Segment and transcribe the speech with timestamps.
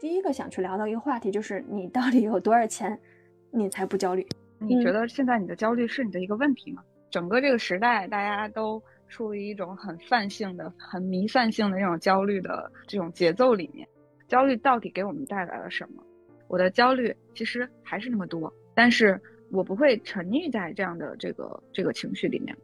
[0.00, 2.98] 第一个想去聊到一个话题就是你到底有多少钱，
[3.50, 4.26] 你才不焦虑？
[4.58, 6.82] 你觉得现在你的焦虑是你的一个问题吗？
[7.10, 13.86] 整个这个时代，大家都处于一种很泛性的、很弥散性的那种焦虑的这种节奏里面。
[14.26, 16.02] 焦虑到底给我们带来了什么？
[16.48, 19.20] 我的焦虑其实还是那么多，但是
[19.50, 22.56] 我不会沉溺在这样的这个这个情绪里面。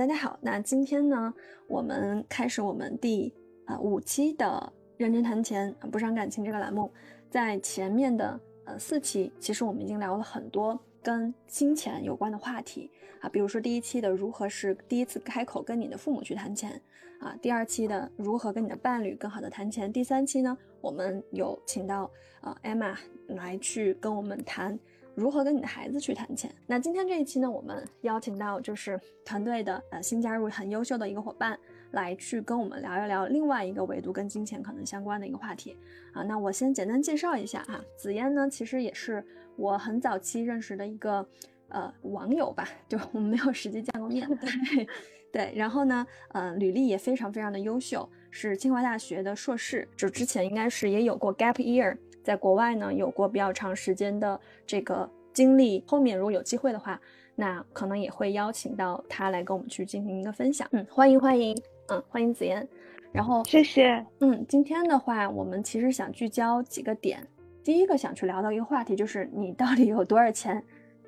[0.00, 1.34] 大家好，那今天呢，
[1.66, 3.30] 我们开始我们第
[3.66, 6.90] 啊五期的认真谈钱不伤感情这个栏目。
[7.28, 16.80] 在前面的呃四期，其实我们已经聊了很多跟金钱有关的话题啊，比如说第一期的如何是第一次开口跟你的父母去谈钱
[17.20, 22.10] 啊，第二期的如何跟你的伴侣更好的谈钱，第三期呢，我们有请到
[22.40, 22.96] 呃 Emma
[23.26, 24.78] 来去跟我们谈。
[25.14, 26.50] 如何跟你的孩子去谈钱？
[26.66, 31.58] 那今天这一期呢，我们邀请到就是团队的呃新加入很优秀的一个伙伴，
[31.90, 35.76] 来去跟我们聊一聊另外一个维度跟金钱可能相关的一个话题
[36.12, 36.22] 啊。
[36.22, 39.24] 那我先简单介绍一下哈，紫嫣呢其实也是
[39.56, 41.26] 我很早期认识的一个
[41.68, 44.88] 呃网友吧，就我们没有实际见过面，对
[45.32, 45.52] 对。
[45.54, 51.96] 然后呢，呃，履历也非常非常的优秀，是清华大学的硕士，就之前应该是也有过 gap year。
[52.22, 55.82] 在国外呢，有过比较长时间的这个经历。
[55.86, 57.00] 后面如果有机会的话，
[57.34, 60.68] 那可能也会邀请到他来跟我们去进行一个分享。
[60.72, 61.56] 嗯，欢迎欢迎，
[61.88, 62.66] 嗯，欢迎紫嫣。
[63.12, 64.04] 然后谢谢。
[64.20, 67.26] 嗯，今天的话，我们其实想聚焦几个点。
[67.64, 70.62] 第一个想去聊到一个话题，就是你到底有多少钱，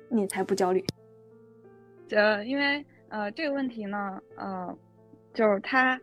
[0.09, 0.83] 你才不焦虑？
[2.09, 4.75] 呃，因为呃这个问题呢，呃，
[5.33, 5.99] 就是它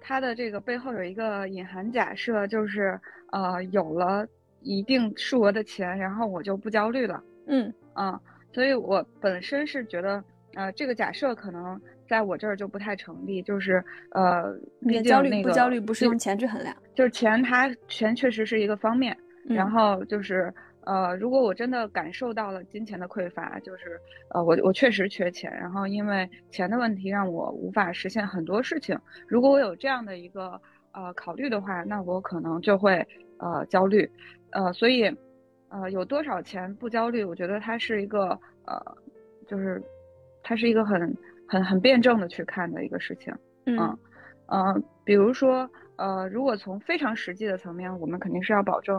[0.00, 2.98] 它的这个背后有一个隐含假设，就是
[3.30, 4.26] 呃有了。
[4.64, 7.22] 一定数额的钱，然后我就不焦虑了。
[7.46, 8.20] 嗯啊，
[8.52, 13.40] 所以我本身是觉得，呃，这个假设可能在我这儿就不太成立。
[13.42, 19.16] 就是呃，别焦虑不焦虑不是用钱去衡量，就是钱它钱确实是一个方面。
[19.46, 20.52] 然后就是
[20.86, 24.00] 呃，如果我真的感受到了金钱的匮乏，就是
[24.30, 28.98] 呃，我我确实缺钱，然后因为钱的问题让我无法实现很多事情。
[29.28, 30.58] 如果我有这样的一个
[30.92, 33.06] 呃考虑的话，那我可能就会
[33.38, 34.10] 呃焦虑。
[34.50, 35.04] 呃，所以，
[35.68, 37.24] 呃，有多少钱不焦虑？
[37.24, 38.80] 我觉得它是一个，呃，
[39.48, 39.82] 就是，
[40.44, 41.12] 它是一个很、
[41.48, 43.34] 很、很辩证的去看的一个事情。
[43.66, 43.78] 嗯，
[44.46, 48.96] 呃，比如说，呃，如果从非常实际的层面，我们肯定是要保证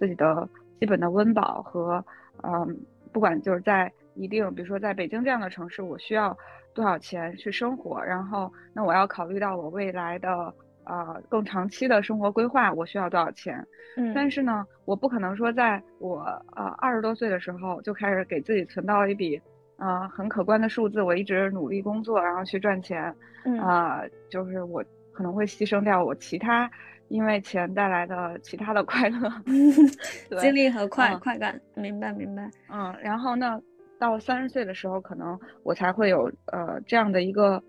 [0.00, 0.48] 自己的
[0.80, 2.04] 基本的温饱和，
[2.42, 2.76] 嗯，
[3.12, 6.36] 不管就是在一定，比如说在北京这样的城市，我需要
[6.74, 10.52] 多少钱去生活，然后，那我要考虑到我未来的。
[10.86, 13.66] 呃，更长期的生活规划，我需要多少钱？
[13.96, 16.20] 嗯，但是呢，我不可能说在我
[16.54, 19.40] 呃二十多岁的时候就开始给自己存到一笔，
[19.78, 23.14] 呃很可观的数字，我一直努力工作，然后去赚钱。
[23.44, 24.82] 嗯啊，就是我
[25.12, 26.70] 可能会牺牲掉我其他
[27.08, 29.30] 因为钱带来的其他的快乐
[30.40, 31.60] 经历和快快感。
[31.74, 32.48] 明白明白。
[32.72, 33.60] 嗯，然后呢，
[33.98, 37.62] 到三十岁的时候，可能我才会有呃这样的一个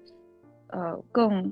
[0.68, 1.52] 呃更。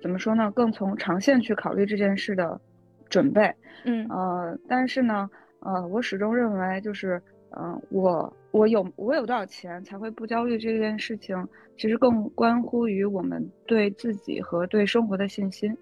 [0.00, 0.50] 怎么说呢？
[0.52, 2.60] 更从长线去考虑这件事的
[3.08, 3.52] 准备，
[3.84, 5.28] 嗯呃，但是呢，
[5.60, 7.20] 呃，我始终认为，就是，
[7.56, 11.36] 嗯，我我有我有多少钱才会不焦虑这件事情，
[11.76, 15.76] 其实更关乎于我们对自己和对生活的信心。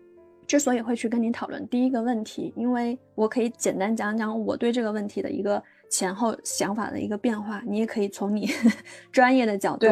[0.46, 8.46] 之所以会去跟您讨论第一个问题，因为我可以简单讲讲我对这个问题的一个前后想法的一个变化，你也可以从你
[9.10, 9.86] 专业的角度。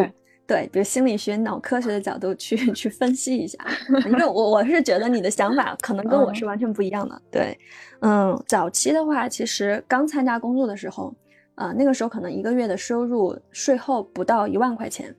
[0.53, 3.59] 对，比如心理学、脑科学的角度去 去分析一下，
[4.05, 7.23] 因为我我是觉得你的想法可能跟我是完全不一样的。
[7.31, 7.59] 对，
[8.01, 11.15] 嗯，早期的话，其实刚参加工作的时候，
[11.55, 15.15] 啊，那个时候可能一个月的收入税后不到一万块钱，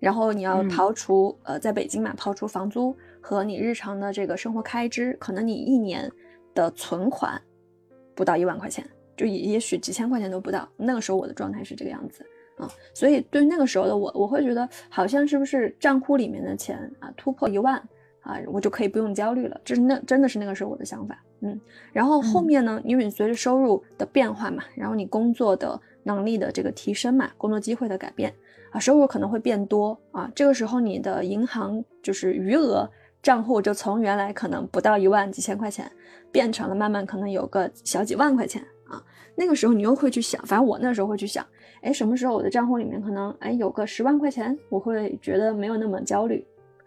[0.00, 6.10] 然后你要刨除呃，在北京嘛，刨除房租和你日常的这个生活开支，可能你一年
[6.56, 7.40] 的存款
[8.16, 8.84] 不到一万块钱，
[9.16, 10.68] 就也也许几千块钱都不到。
[10.76, 12.26] 那个时候我的状态是这个样子。
[12.62, 17.76] 啊，所以对那个时候的我，我会觉得好像是不是账户里面的钱啊突破一万
[18.20, 19.60] 啊，我就可以不用焦虑了。
[19.64, 21.60] 这是那真的是那个时候我的想法，嗯。
[21.92, 28.32] 然后后面呢，因为你随着收入的变化嘛，然后你工作的能力的这个提升嘛，工作机会的改变
[28.70, 30.30] 啊，收入可能会变多啊。
[30.36, 32.88] 这个时候你的银行就是余额
[33.22, 35.90] 账户就从原来可能不到一万几千块钱，
[36.30, 39.02] 变成了慢慢可能有个小几万块钱啊。
[39.34, 41.44] 那个时候你又会去想，反正我那时候会去想。
[41.82, 46.44] 哎，什么时候我的账户里面可能哎有个十万块钱，我会觉得没有那么焦虑，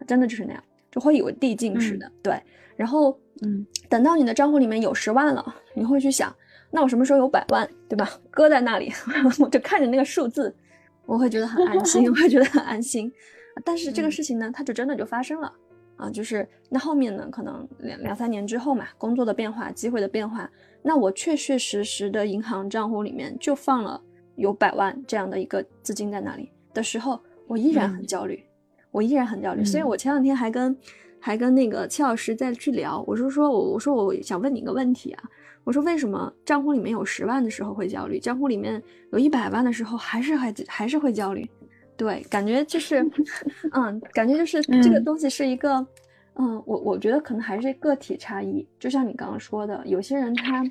[0.07, 2.41] 真的就是那样，就会有递进式的对。
[2.75, 6.33] 然后嗯，等到你的账户里面有十万了，你会去想，
[6.71, 8.09] 那我什么时候有百万，对吧？
[8.31, 8.91] 搁在那里，
[9.39, 10.53] 我就看着那个数字，
[11.05, 13.11] 我会觉得很安心， 我会觉得很安心。
[13.63, 15.51] 但是这个事情呢，它就真的就发生了
[15.95, 20.49] 啊，就是那后面呢，可能两两三年之后嘛，工作的变化、机会的变化，
[20.81, 24.01] 那我确确实实的银行账户里面就放了
[24.35, 28.43] 有百万这样的一个资金在那里的时候，我依然很焦虑，
[28.91, 29.63] 我依然很焦虑。
[29.63, 30.77] 所以我前两天还跟
[31.19, 35.23] 还跟那个戚老师在去聊，我是说我我说我想问你一个问题啊，
[35.63, 41.49] 我说为什么账户里面有十万的时候会焦虑，账户里面有一百万的时候还是还还是会焦虑？
[41.97, 43.09] 对，感觉就是，
[43.71, 45.75] 嗯，感觉就是这个东西是一个，
[46.35, 48.67] 嗯，我我觉得可能还是个体差异。
[48.77, 50.61] 就像你刚刚说的，有些人他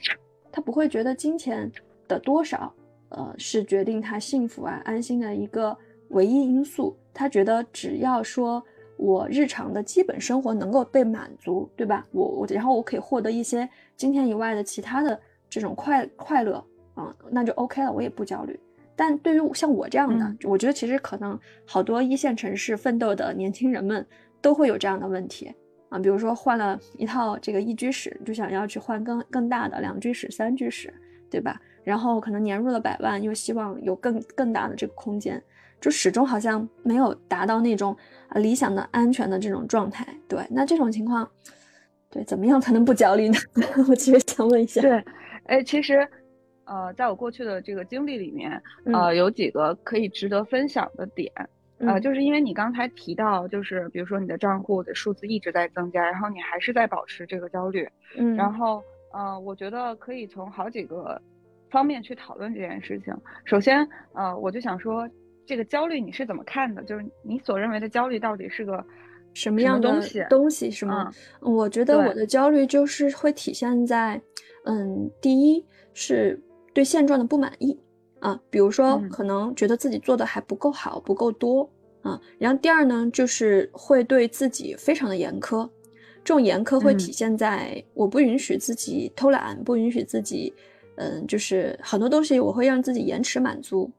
[0.52, 1.72] 他不会觉得金钱
[2.06, 2.70] 的多少，
[3.16, 5.76] 呃，是决定他幸福啊、安心的一个
[6.08, 6.96] 唯一因素。
[7.12, 8.62] 他觉得只要说
[8.96, 12.04] 我日常的基本生活能够被满足，对吧？
[12.10, 15.18] 我我然后我可以获得一些金钱以外的其他的
[15.48, 16.64] 这种快快乐
[16.94, 18.58] 啊，那就 OK 了，我也不焦虑。
[18.96, 24.04] 但对于像我这样的，我觉得其实可能好多一线城市奋斗的年轻人们
[24.40, 25.52] 都会有这样的问题
[25.88, 30.92] 啊，比如说换了一套这个一居室，就想要去换更更大的两居室、三居室，
[31.30, 31.60] 对吧？
[31.84, 35.40] 然后可能年入了百万，又希望有更更大的这个空间，
[35.80, 37.96] 就始终好像没有达到那种
[38.28, 40.06] 啊理想的安全的这种状态。
[40.26, 41.28] 对，那这种情况，
[42.10, 43.38] 对，怎么样才能不焦虑呢？
[43.88, 44.80] 我其实想问一下。
[44.80, 45.04] 对，
[45.44, 46.08] 哎，其实。
[46.66, 48.50] 呃，在我过去的这个经历里面，
[48.90, 51.30] 呃，有几个可以值得分享的点，
[51.76, 58.82] 呃，就是因为你刚才提到，就是比如说你的账户的数字一直在增加，然后你还是在保持这个焦虑，嗯，然后，
[59.12, 61.20] 呃，我觉得可以从好几个
[61.74, 63.12] 方面去讨论这件事情。
[63.44, 65.08] 首先，呃，我就想说，
[65.44, 66.82] 这个焦虑你是怎么看的？
[66.84, 68.82] 就是你所认为的焦虑到底是个
[69.34, 70.24] 什么样的东西？
[70.30, 71.12] 东西是吗？
[71.40, 74.20] 我觉得我的焦虑就是会体现在，
[74.64, 76.40] 嗯，第一是。
[76.74, 77.78] 对现状的不满意
[78.18, 81.70] 啊，比如说可能觉得自己做的还不够好，不够多
[82.02, 82.20] 啊。
[82.36, 85.70] 然后第二呢，就是会对自己非常的严苛，
[86.24, 90.52] 这种严苛会体现在我不允许自己偷懒，不允许自己，
[90.96, 93.90] 嗯，就是很多东西我会让自己延迟满足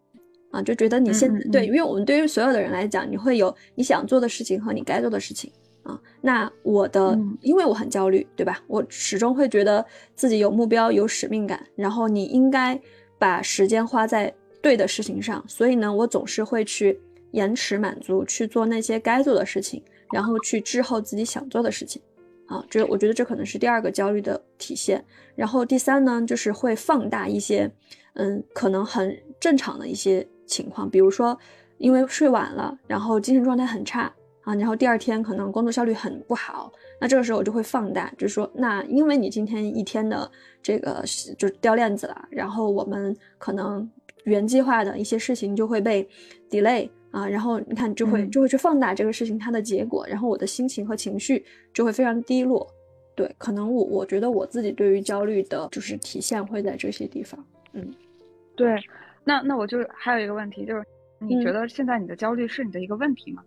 [0.51, 5.51] 啊，就觉得你现对，因为我们对于所有的人来讲，你会有你想做的事情和你该做的事情。
[5.83, 8.59] 啊，那我的，因为我很焦虑，对吧？
[8.65, 12.80] 我始终会觉得自己有目标、有使命感，然后你应该
[13.19, 14.33] 把时间花在
[14.63, 17.00] 对的事情上，所以呢，我总是会去
[17.33, 19.80] 延迟满足，去做那些该做的事情，
[20.12, 22.01] 然后去滞后自己想做的事情。
[22.47, 25.03] 啊，这我觉得这可能是第二个焦虑的体现。
[25.36, 27.69] 然后第三呢，就是会放大一些，
[28.13, 31.38] 嗯，可能很正常的一些情况，比如说
[31.77, 34.13] 因为睡晚了，然后精神状态很差。
[34.42, 36.71] 啊，然后第二天可能工作效率很不好，
[37.01, 40.31] 那这个时候我就会放大，就是说，那因为你今天一天的
[40.62, 41.03] 这个
[41.36, 43.89] 就掉链子了，然后我们可能
[44.25, 46.07] 原计划的一些事情就会被
[46.47, 52.68] delay 啊，然后你看就会就会去放大这个事情它的结果，然后我的心情和情绪就会非常低落。
[53.16, 57.42] 对，可能我我觉得我自己对于焦虑的就是体现会在这些地方。
[57.72, 57.94] 嗯，
[58.54, 58.76] 对，
[59.24, 60.84] 那那我就还有一个问题，就是
[61.20, 63.42] 你觉得现在你的焦虑是你的一个问题吗？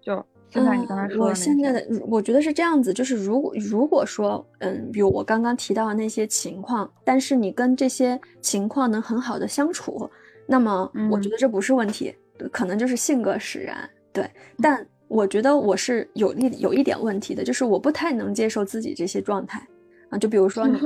[0.00, 10.10] 就现在你刚才说，我现在的我觉得是这样子，就是如果如果说，嗯，比如我刚刚提到的那些情况，但是你跟这些情况能很好的相处，
[10.46, 12.14] 那么我觉得这不是问题，
[12.52, 13.88] 可能就是性格使然。
[14.12, 14.28] 对，
[14.62, 19.64] 但我觉得我是有一有一点问题的，就是我不太能接受自己这些状态
[20.10, 20.18] 啊。
[20.18, 20.78] 就比如说， 你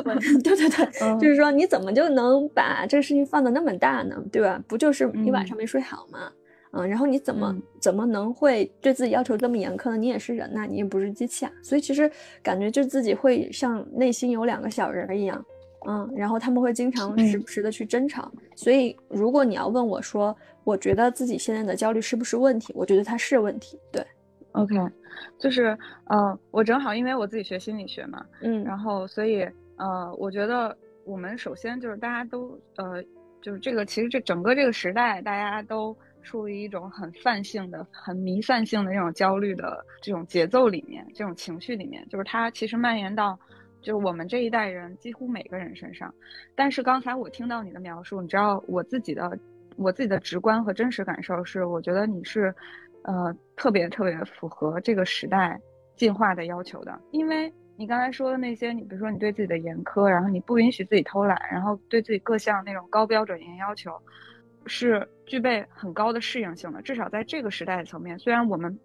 [0.42, 4.16] 对对对，就是说你怎么就能把这个事情放的那么大呢？
[4.32, 4.62] 对吧？
[4.66, 6.30] 不就是一晚上没睡好吗？
[6.72, 9.96] 嗯，然后你怎么怎么能会对自己要求这么严苛呢？
[9.96, 11.50] 你也是人呐，你也不是机器啊。
[11.62, 12.10] 所以其实
[12.42, 15.44] 感觉就自己会像内心有两个小人一样，
[15.86, 18.30] 嗯，然后他们会经常时不时的去争吵。
[18.54, 22.72] 所以如果你要问我说，我觉得自己现在的焦虑是不是问题？
[22.76, 23.78] 我觉得它是问题。
[23.90, 24.04] 对
[24.52, 24.76] ，OK，
[25.38, 29.42] 就是呃，我正好因为我自己学心理学嘛，嗯，然后所以
[29.76, 33.02] 呃，我觉得我们首先就是大家都呃，
[33.40, 35.96] 就是这个其实这整个这个时代大家都。
[36.22, 43.40] 处于一种很泛性的、很弥散性的这种焦虑的这种节奏里面，这种情绪里面，就是它其实蔓延到，
[43.80, 46.12] 就是我们这一代人几乎每个人身上。
[46.54, 49.38] 但是刚才我听到你的描述，你知道我自己的
[49.76, 52.54] 我自己的直观和真实感受是，我觉得你是，
[53.02, 55.60] 呃，特别特别符合这个时代
[55.96, 57.00] 进化的要求的。
[57.10, 63.92] 因为你刚才说的那些，你比如说你对自己的严苛，然后你不允许自己偷懒，然后对自己各项那种高标准严要求。
[64.66, 68.78] 是具备很高的适应性的，至少在这个时代的层面，虽然我们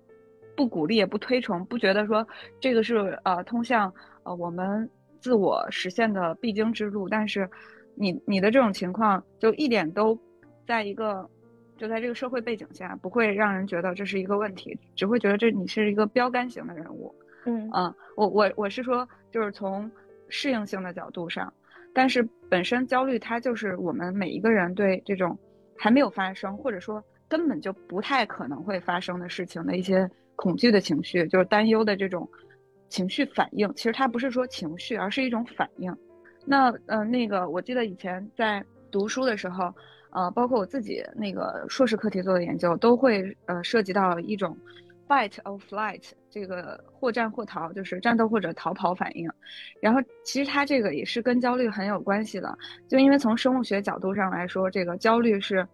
[0.55, 2.27] 不鼓励也不推崇，不觉得说
[2.59, 3.93] 这个是呃通向
[4.23, 7.49] 呃我们自我实现的必经之路，但是
[7.95, 10.17] 你你的这种情况就一点都
[10.65, 11.29] 在一个
[11.77, 17.13] 就在这个社会背景下不会让人觉得这是一个问题，只会觉得这你是一个标杆型的人物
[17.45, 17.69] 嗯。
[17.73, 19.89] 嗯，我我我是说，就是从
[20.29, 21.53] 适应性的角度上，
[21.93, 25.37] 但是本身焦虑它就是我们每一个人对这种
[25.77, 32.29] 还没有发生，或者说根本就不太可能会发生的事情的一些恐惧的情绪，就是担忧的这种
[32.89, 33.71] 情绪反应。
[33.75, 35.95] 其实它不是说情绪，而是一种反应。
[36.45, 39.73] 那呃，那个我记得以前在读书的时候，
[40.11, 44.55] 呃，包括我自己那个硕士课题做的研究，都会呃涉及到一种
[45.07, 49.29] fight or flight 这个或战或逃，就是战斗或者逃跑反应。
[49.81, 52.55] 然后其实它这个也是跟焦虑很有关系的，
[52.87, 55.67] 就因为从生物学角度上来说，这个焦虑是，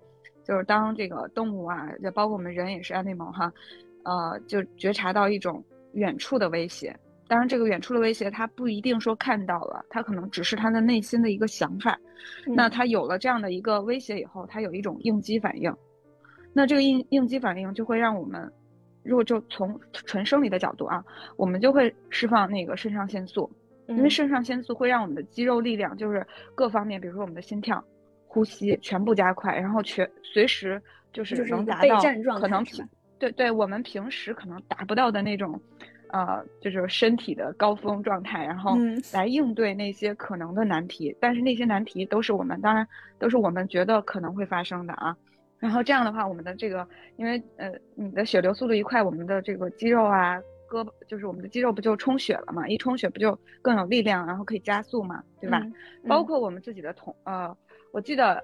[0.43, 3.51] 就是当这个动物啊，就包括我们人也是 animal 哈，
[4.03, 6.95] 呃，就觉察到一种远处的威胁。
[7.27, 11.97] 当然，这个远处的威胁，他不一定说看到了，他可能只是他的内心的一个想法。
[12.45, 15.73] 那他有了这样的一个威胁以后，他有一种应激反应。
[16.51, 18.51] 那这个应应激反应就会让我们，
[19.03, 21.01] 如果就从纯生理的角度啊，
[21.37, 23.49] 我们就会释放那个肾上腺素，
[23.87, 27.81] 因为肾上腺素会让我们的肌肉力量，就是各方面，比如说我们的心跳、
[28.27, 30.81] 呼吸全部加快，然后全随时
[31.13, 32.01] 就是能达到
[32.37, 32.61] 可能
[33.21, 35.61] 对对，我们平时可能达不到的那种。
[36.13, 38.75] 呃，就是身体的高峰状态，然后
[39.13, 41.15] 来应对那些可能的难题。
[41.21, 42.85] 但是那些难题都是我们，当然
[43.17, 45.15] 都是我们觉得可能会发生的啊。
[45.57, 46.85] 然后这样的话，我们的这个，
[47.15, 50.37] 因为呃，你的血流速度一快，我们的这个肌肉啊，
[50.69, 52.67] 胳膊就是我们的肌肉不就充血了嘛？
[52.67, 55.65] 一充血不就更有力量，然后可以加速嘛，对吧？
[56.09, 57.55] 包括我们自己的瞳，呃，
[57.93, 58.43] 我记得，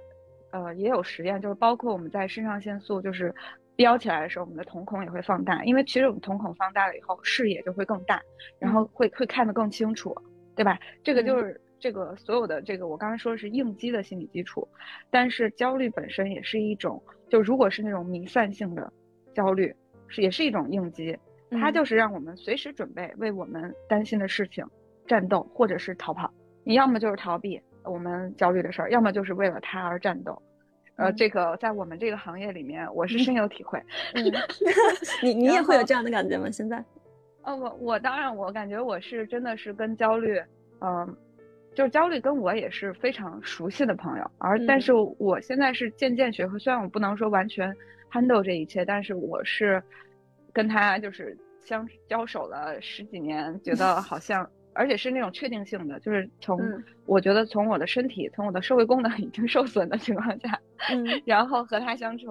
[0.52, 3.34] 呃，也有实验，就是包括我们在肾上腺素就是。
[3.78, 8.20] 飙起来的时候，我们的瞳孔也会放大，因为其实我们瞳孔放大了以后，视野就会更大，
[8.58, 10.16] 然后会会看得更清楚，
[10.56, 10.80] 对吧？
[11.04, 14.68] 这个就是这个所有的这个我刚才说的是应激的心理基础，
[15.12, 17.00] 但是焦虑本身也是一种，
[17.30, 18.92] 就如果是那种弥散性的
[19.36, 19.72] 焦虑，
[20.08, 21.16] 是也是一种应激，
[21.52, 24.66] 它就是让我们随时准备为我们担心的事情
[25.06, 30.42] 战斗或者是逃跑，你要么就是逃避我们焦虑的事儿，要么就是为了他而战斗。
[30.96, 33.80] 呃，这个在我们这个行业里面，我是深有体会。
[35.22, 36.50] 你你也会有这样的感觉吗？
[36.50, 36.84] 现在？
[37.46, 40.42] 呃，我我当然，我感觉我是真的是跟焦虑，
[40.82, 41.16] 嗯，
[41.76, 44.32] 就是焦虑跟我也是非常熟悉的朋友。
[44.40, 47.72] 而但是我现在是渐渐学会，虽然我不能说完全
[48.12, 49.82] handle 这一切，但是我是
[50.52, 54.50] 跟他就是相交手了十几年，觉得好像。
[54.78, 56.60] 而且是那种确定性的，就是从
[57.08, 60.60] 我觉得从我的身体，从我的社会功能 已经受损的情况下，
[60.92, 62.30] 嗯，然后和他相处，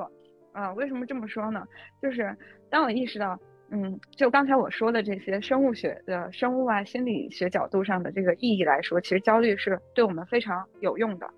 [0.53, 1.67] 啊，为什么这么说呢？
[2.01, 2.35] 就是
[2.71, 3.37] 当我意识到，
[3.71, 11.29] 嗯，就刚才我说的这些生物学的生物啊心理学角度上的这个意义来说，其实焦虑是对我们非常有用的，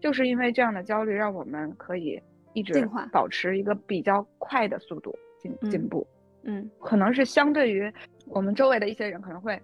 [0.00, 2.20] 就是因为这样的焦虑让我们可以
[2.52, 6.06] 一直保持一个比较快的速度进进步，
[6.42, 7.90] 嗯，可能是相对于
[8.26, 9.58] 我们周围的一些人可能会。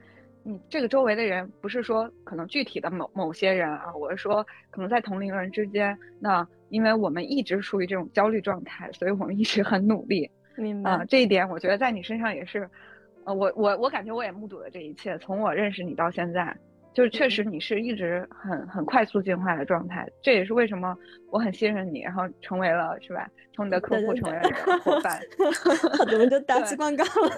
[0.49, 10.31] 你这个周围的人不是说可能具体的某某些人啊，我是说可能在同龄人之间，那因为我们一直处于这种焦虑状态，所以我们一直很努力。
[10.57, 11.05] 明白。
[11.07, 12.67] 这一点我觉得在你身上也是，
[13.25, 16.57] 呃，我我我感觉我也目睹了这一切，从我认识你到现在。
[16.99, 20.99] 就是确实你是一直很很快速进化的状态，这也是为什么
[21.31, 23.31] 我很信任你，然后成为了是吧？
[23.55, 25.21] 从你的客户成为了你的伙伴，
[26.11, 27.31] 怎么就打起广告了。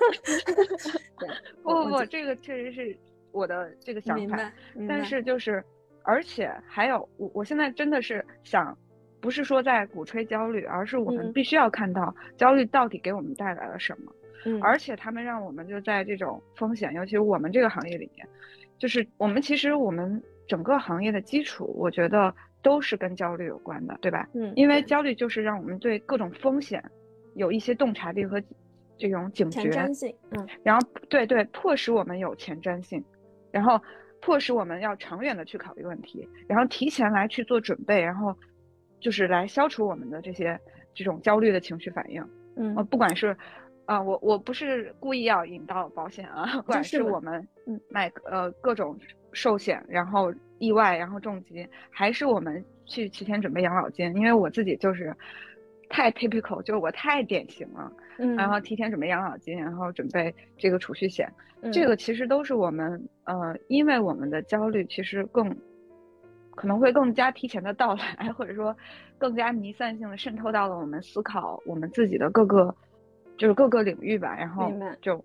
[1.63, 2.97] 不不不，这个确实是
[3.33, 4.51] 我的这个想法，
[4.89, 5.63] 但是就是，
[6.05, 8.75] 而且还有我我现在真的是想，
[9.21, 14.11] 不是说在鼓吹焦虑，而是我们必须要看到焦虑到底给我们带来了什么，
[14.63, 18.27] 而且他们让我们就在这种风险，尤其是我们这个行业里面。
[18.81, 24.27] 就是我们其实我们整个行业的基础，我觉得都是跟焦虑有关的，对吧？
[24.33, 26.83] 嗯，因为焦虑就是让我们对各种风险
[27.35, 28.43] 有一些洞察力和
[28.97, 30.17] 这种警觉，前瞻性。
[30.31, 33.05] 嗯，然后对对，迫使我们有前瞻性，
[33.53, 33.79] 然后
[34.23, 38.35] 迫使我们要长远的去考虑问题，然后提前来去做准备，然后
[38.99, 40.59] 就是来消除我们的这些
[40.95, 42.27] 这种焦虑的情绪反应。
[42.57, 43.37] 嗯，不管是。
[43.91, 47.19] 啊，我我不是故意要引到保险啊，不管是我。
[47.19, 47.45] 们
[47.89, 48.97] 买呃各种
[49.33, 55.13] 寿险，然后意外，然后重疾，还是我们去提前准备养老金，因为我自己就是
[55.89, 58.61] 太 typical，就是我太典型了，嗯，然后。
[58.61, 61.29] 提前准备养老金，然后准备这个储蓄险，
[61.73, 65.53] 这个其实都是我们呃，因为我们的焦虑其实更
[66.55, 68.77] 可能会更加提前的到来，或者说
[69.19, 72.73] 更加弥散性的渗透到了我们思考我们自己的各个。
[73.41, 74.71] 就是各个领域吧，然后
[75.01, 75.25] 就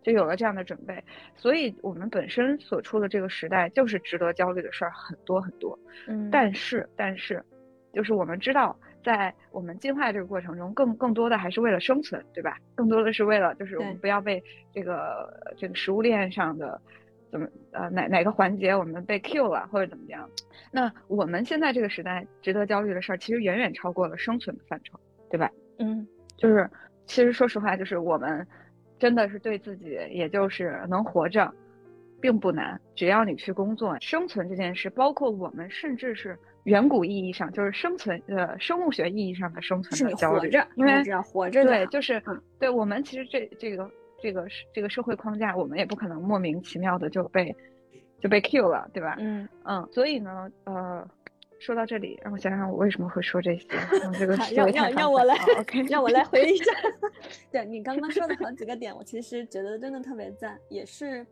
[0.00, 1.02] 就有了这样的准备，
[1.34, 5.76] 所以我们本身所处的这个时代就是值得焦虑的事儿很多很多。
[6.06, 7.44] 嗯，但是但是，
[7.92, 12.56] 就是我们知道在我们进化这个过程中，更更多的还是为了生存，对吧？
[12.76, 14.40] 更多的是为了就是我们不要被
[14.72, 16.80] 这个这个食物链上的
[17.32, 20.30] 怎么呃哪哪个环节我们被 kill 了或者怎么样。
[20.70, 25.50] 那我们现在这个时代值得焦虑的事儿，其实远远超过了生存的范畴，对吧？
[25.80, 26.06] 嗯，
[26.36, 26.70] 就是
[27.06, 28.46] 其实说实话，就是我们
[28.98, 31.52] 真的是对自己，也就是能活着。
[32.18, 42.20] 并不难，只要你去工作，生存这件事，包括我们甚至是远古意义上，就是生存，呃，生物学意义上的生存的焦虑，因为只要活着，对，就是，
[42.58, 47.54] 对我们其实这这个这个这个社会框架，我们也不可能莫名其妙的就被
[48.18, 49.16] 就被 kill 了，对吧？
[49.18, 51.06] 嗯嗯，所以呢，呃，
[51.66, 53.66] 说到这里，让我想想我为什么会说这些，
[54.16, 56.72] 这个让让让我来，OK， 让我来回忆一下。
[57.50, 61.26] 对你刚刚说的好几个点，我其实觉得真的特别赞，也是。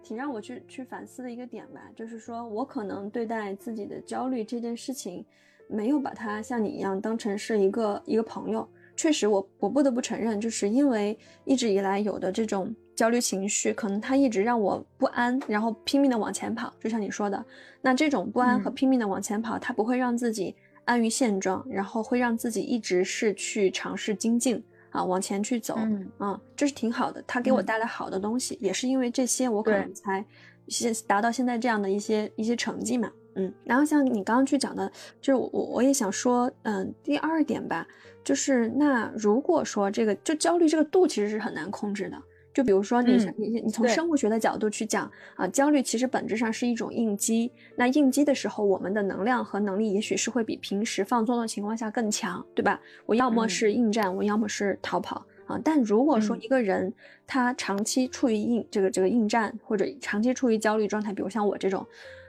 [0.00, 5.24] 挺让我去去反思的一个点吧，就是说我可能对待自己的焦虑这件事情，
[5.66, 8.68] 没有把它像你一样当成是一个一个朋友。
[8.94, 16.72] 确实，我我不得不承认，就是因为一直以来有的这种焦虑情绪，可能它一直让我不安，然后拼命的往前跑。
[16.80, 17.44] 就像你说的，
[17.80, 24.62] 那这种不安和拼命的往前跑，它不会让自己安于现状，然后会让自己一直是去尝试精进。
[24.90, 25.76] 啊，往前去走，
[26.20, 27.20] 嗯，这是挺好的。
[27.26, 30.24] 他给我带来好的东西，也是因为这些，我可能才
[30.68, 33.52] 现达到现在这样的一些一些成绩嘛，嗯。
[33.64, 34.88] 然后像你刚刚去讲的，
[35.20, 37.84] 就是我我也想说，嗯，第二点吧，
[38.22, 42.16] 就是那如果说这个就焦虑这个度其实是很难控制的。
[42.54, 47.50] 就比如说你你你从生物学的角度去讲啊，焦虑其实本质上是一种应激。
[47.74, 52.80] 那应激的时候，我们的能量和能力也许是会比平时放松的情况下更强，对吧？
[53.04, 55.60] 我要么是应战，我要么是逃跑啊。
[55.64, 56.92] 但如果说一个人
[57.26, 61.84] 他长期处于应这个这个应战，或者长期处于焦虑状态，比如像我这种，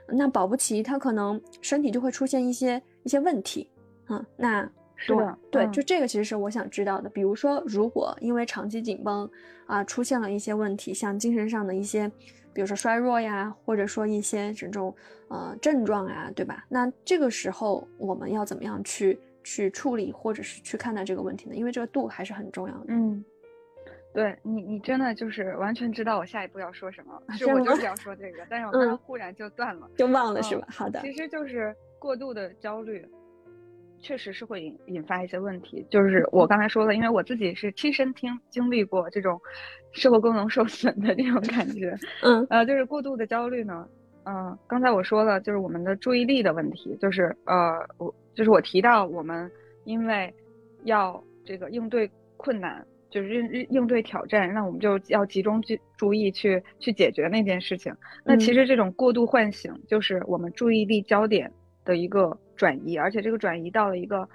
[0.08, 3.68] 那保不齐他可能身体就会出现一些一些问题
[4.06, 4.26] 啊。
[4.36, 7.08] 那是的，对，就这个其实是我想知道的。
[7.10, 9.30] 比如说，如果因为长期紧绷
[9.66, 12.10] 啊，出现了一些问题，像精神上的一些，
[12.54, 14.94] 比如说衰弱呀，或者说一些这种
[15.28, 16.64] 呃症状啊，对吧？
[16.68, 21.54] 那这个时候我们要怎么样去去处理，或者是去看待这个问题呢？
[21.54, 22.86] 因为这个度还是很重要的。
[22.88, 23.22] 嗯，
[24.14, 30.66] 对你，你真的就是完全知道我下一步要说什么，是我就是要说这个，但是我 刚刚忽然就断了，就忘了是吧？
[30.70, 33.06] 好的，其实就是过度的焦虑。
[34.00, 39.40] 确实是会引引发一些问题，就是我刚才说的，因为我自己是亲身听经历过这种
[39.92, 43.88] 社会功能受损的这种感觉， 嗯，呃，就是过度的焦虑呢，
[44.24, 49.50] 嗯，刚才我说了，就是我们的注意力的问题，就是呃，我就是我提到我们
[49.84, 50.32] 因为
[50.84, 57.92] 要这个应对困难，就是应应对挑战，那我们就要集中注注意去去解决那件事情。
[58.24, 61.50] 那其实这种过度唤醒，就是我们注意力焦点
[61.84, 62.38] 的一个。
[62.56, 64.28] 转移，而且这个转移到了一个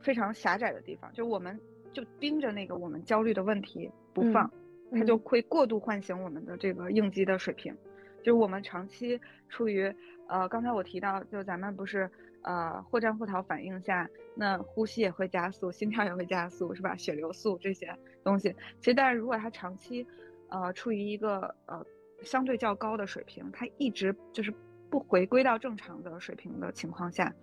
[0.00, 1.58] 非常狭窄的地方，就我们
[1.92, 4.50] 就盯着那个我们焦虑的问题不放，
[4.90, 7.74] 它就会过度唤醒我们的这个应激的水平。
[8.18, 9.92] 就是我们长期处于
[10.28, 12.08] 呃，刚才我提到，就咱们不是
[12.42, 16.96] 呃或战或逃反应下，那呼吸也会加速，心跳也会加速，是吧？
[16.96, 20.06] 血流速这些东西，其实但是如果它长期
[20.50, 21.84] 呃处于一个呃
[22.22, 24.54] 相对较高的水平，它一直就是
[24.88, 27.34] 不回归到正常的水平的情况下。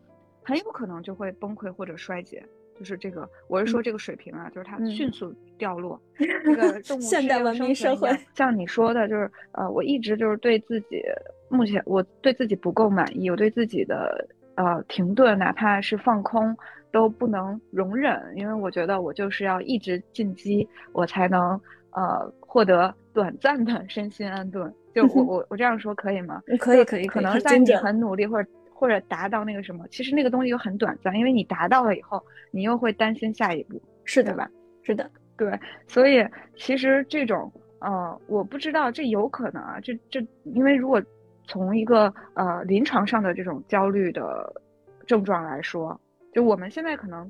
[0.44, 2.44] 很有可能就会崩溃或者衰竭，
[2.78, 6.00] 就是这个，我是说这个水平啊，就是它迅速掉落。
[6.18, 11.04] 这个动物现代文明社会，像你说的，就是呃，我一直就是对自己，
[11.50, 16.56] 目前我对自己不够满意，我对自己的呃停顿，哪怕是放空
[16.92, 21.60] 都不能容忍，因为我觉得我就是要一直进击，我才能
[21.92, 24.74] 呃获得短暂的身心安顿。
[24.96, 26.42] 就我我我这样说可以吗？
[26.60, 28.50] 可以可以，可能在你很努力或者。
[28.80, 34.50] 或者达到那个什么，其实那个东西又很短暂，因为你达到了以后，你又会担心下一步，是的吧？
[34.84, 35.52] 是的，对，
[35.86, 41.04] 所以其实这种，呃，我不知道这有可能啊，这这，因为如果
[41.44, 44.50] 从一个呃临床上的这种焦虑的
[45.06, 46.00] 症状来说，
[46.34, 47.30] 就我们现在可能，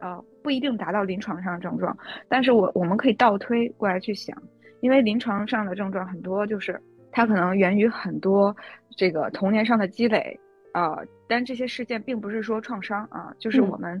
[0.00, 1.96] 呃，不一定达到临床上的症状，
[2.28, 4.36] 但是我我们可以倒推过来去想，
[4.80, 8.52] 因为临床上的症状很多就是它可能源于很多
[8.96, 10.36] 这个童年上的积累。
[10.72, 14.00] 啊，但这些事件并不是说创伤啊，就是我们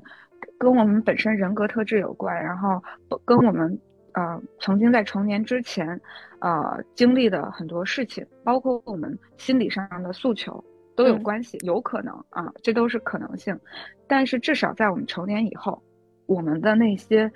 [0.58, 2.82] 跟我们本身人格特质有关，然后
[3.24, 3.78] 跟我们
[4.12, 6.00] 呃曾经在成年之前
[6.40, 10.62] 呃经历的很多事情，包括我们心理上的诉求
[10.94, 13.58] 都有关系，有可能啊，这都是可能性。
[14.06, 15.82] 但是至少在我们成年以后，
[16.26, 17.30] 我们的那些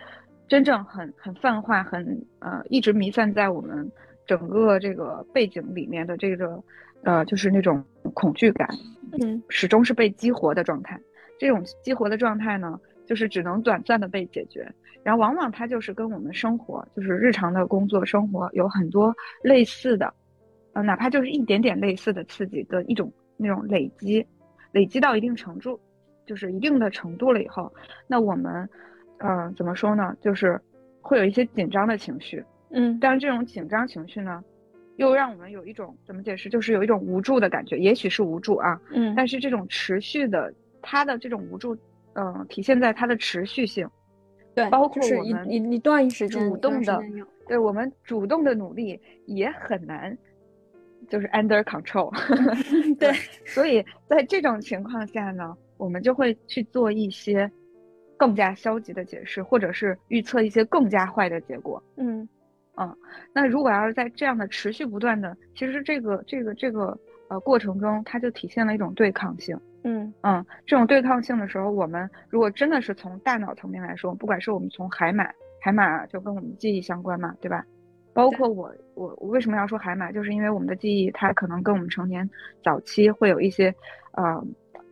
[0.49, 3.91] 真正很很泛化、很呃一直弥散在我们
[4.27, 6.63] 整个这个背景里面的这个
[7.05, 8.69] 呃就是那种恐惧感。
[9.23, 11.01] 嗯，始终是被激活的状态。
[11.39, 14.69] 这种激活的状态呢，就是只能短暂的被解决。
[15.03, 20.13] 然后往往它就是跟我们生活，就是日常的工作生活有很多类似的，
[20.73, 24.27] 呃，哪怕就是一点点类似的刺激的一种那种累积，
[24.73, 25.79] 累积到一定程度，
[26.25, 27.71] 就是一定的程度了以后，
[28.07, 28.67] 那我们，
[29.19, 30.17] 呃，怎么说呢？
[30.23, 30.59] 就是
[31.03, 34.43] 会有一些紧张的情绪，嗯，但是这种紧张情绪呢，
[34.97, 36.49] 又让我们有一种怎么解释？
[36.49, 41.77] 就是有一种无助的感觉，也许是无助啊，嗯，但是这种持续的，它的这种无助，
[42.15, 43.89] 嗯，体现在它的持续性。
[44.55, 47.03] 对，包括我们一一段时间主动的，
[47.49, 50.17] 对我们主动的努力也很难，
[51.09, 52.09] 就是 under control。
[52.97, 53.13] 对，
[53.45, 57.51] 所以在这种情况下呢，我们就会去做一些
[58.17, 61.83] 更加消极的解释，或者是预测一些更加坏的结果。
[61.97, 62.29] 嗯
[62.77, 62.97] 嗯，
[63.33, 69.59] 那如果要是在这样的持续不断的，其实这个这个这个呃过程中，它就体现了一种对抗性。
[69.85, 77.65] 嗯嗯，这种对抗性的时候，我们如果真的是从大脑层面来说，不管是我们从海马，海马就跟我们记忆相关嘛，对吧？
[78.13, 82.29] 包括我，我我为什么要说海马，就是因为我们的记忆它可能跟我们成年
[82.65, 83.75] 早期会有一些，
[84.13, 84.43] 呃，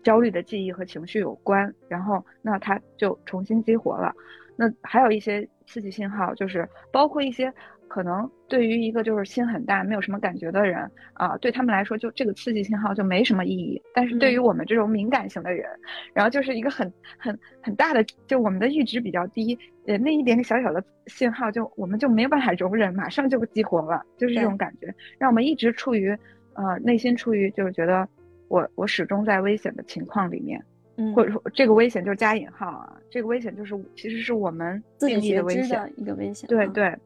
[0.05, 4.15] 焦虑的记忆和情绪有关，然后那它就重新激活了。
[4.57, 7.53] 那还有一些刺激信号，就是包括一些。
[7.93, 13.79] 可能对于一个就是心很大、没有什么感觉的人啊，对他们来说，就这个刺激信号就没什么意义。
[13.95, 15.69] 但是对于我们这种敏感型的人，
[16.15, 26.17] 然后就是一个很很很大的，就我们的阈值比较低，呃，那一点点小小的信号，就我们就没有办法容忍，马上就激活了，就是这种感觉，让我们一直处于
[26.55, 28.09] 呃内心处于就是觉得
[28.49, 30.65] 我我始终在危险的情况里面，
[30.97, 36.97] 嗯，或者说这个危险就是加引号啊，这个危险就是其实是我们定义的危险，一个危险，对对。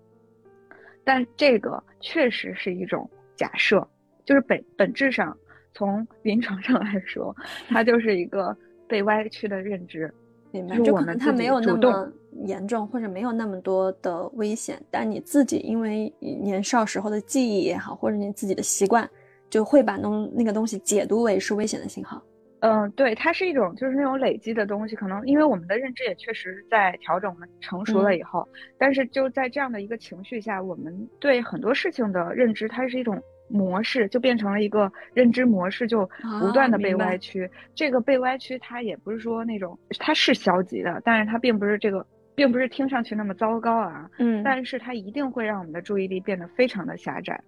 [1.06, 3.86] 但这个确实是一种假设，
[4.24, 5.34] 就是本本质上
[5.72, 7.32] 从临床上来说，
[7.68, 8.54] 它就是一个
[8.88, 10.12] 被歪曲的认知。
[10.50, 12.12] 明白，就可能它没有那么
[12.44, 19.08] 严重，或者没有那么多的危险，但你自己因为年少时候的记忆也好，或者你自己的习惯，
[19.48, 22.20] 就会把那那个东西解读为是危险的信号。
[22.66, 36.04] 嗯，对，它是一种就是那种累积的东西，可能因为我们的认知也确实在调整，我们成熟了以后，但是就在这样的一个情绪下，我们对很多事情的认知，它是一种模式，就变成了一个认知模式，就
[36.40, 37.48] 不断的被歪曲。
[37.74, 44.10] 这个被歪曲，它也不是说那种它是消极的，但是它并不是这个，并不是听上去那么糟糕啊。
[44.18, 47.40] 嗯，但是它一定会让我们的注意力变得非常的狭窄，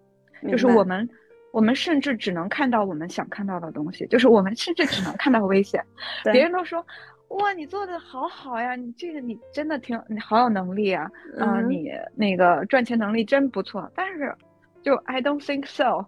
[0.48, 1.08] 就是我们。
[1.58, 5.84] 我们甚至只能看到我们想看到的东西，就是我们甚至只能看到危险。
[6.32, 6.86] 别人都说，
[7.30, 13.90] 哇，你做的好好呀，你这个你真的挺，你好有能力啊，啊，你那个赚钱能力真不错。
[13.92, 14.32] 但是，
[14.84, 16.06] 就 I don't think so，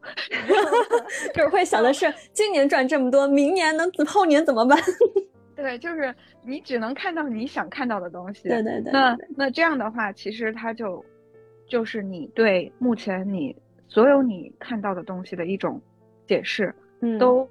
[1.34, 4.78] 就是会想的是， 今年赚这么多，明年能后年怎么办？
[5.56, 8.48] 对，就是你只能看到你想看到的东西。
[8.48, 8.92] 对对对。
[8.92, 11.04] 那那这样的话，其实它就，
[11.66, 13.56] 就是你对目前你。
[13.90, 15.78] 所有你看到的东西的一种
[16.26, 17.46] 解释，嗯，都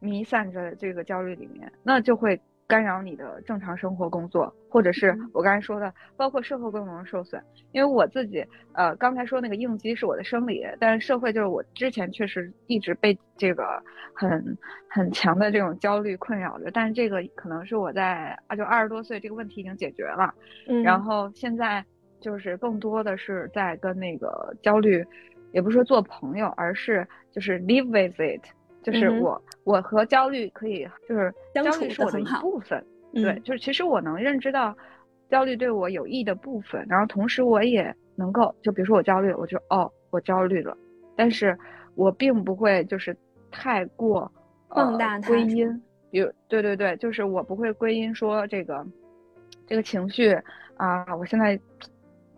[0.00, 7.40] 弥散着这个焦虑里面，那就会干扰你的正常生活、工作，或者是我刚才说的，包括社会功能受损。
[7.72, 13.82] 因为我自己，呃，刚才说那个应激是我的生理，但是社会就是我之前确实一直被这个
[14.14, 14.56] 很
[14.88, 20.34] 很强的这种焦虑困扰着，但是这个可能是我在啊，就二十多岁这个问题已经解决了，
[20.68, 21.84] 嗯，然后现在
[22.18, 25.04] 就是更多的是在跟那个焦虑。
[25.52, 28.42] 也不是说做朋友，而是就是 live with it，
[28.82, 34.74] 就是我我和焦虑可以就是焦虑是我的一部分，对，就是其实我能认知到
[35.28, 40.76] 焦虑对我有益的部分，然后同时我也能够就比如说我焦虑，我就哦我焦虑了，
[41.16, 41.56] 但是
[41.94, 43.16] 我并不会就是
[43.50, 44.30] 太过
[44.70, 48.86] 放大归因，比如对对对，就是我不会归因说这个
[49.66, 50.32] 这个情绪
[50.76, 51.60] 啊，我现在。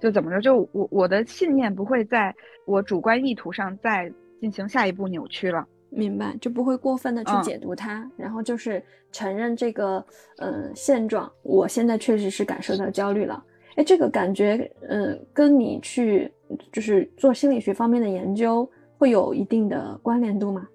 [0.01, 0.41] 就怎么着？
[0.41, 2.35] 就我我的信念不会在
[2.67, 5.67] 我主观意图上再进行下一步扭曲了。
[5.91, 10.05] 明白，就不会过分的去解读它，然后就是承认这个
[10.39, 11.31] 嗯现状。
[11.43, 13.43] 我现在确实是感受到焦虑了。
[13.77, 16.31] 哎，这个感觉嗯，跟你去
[16.73, 20.67] 就是做心理学方面的研究会有一定的关联度吗？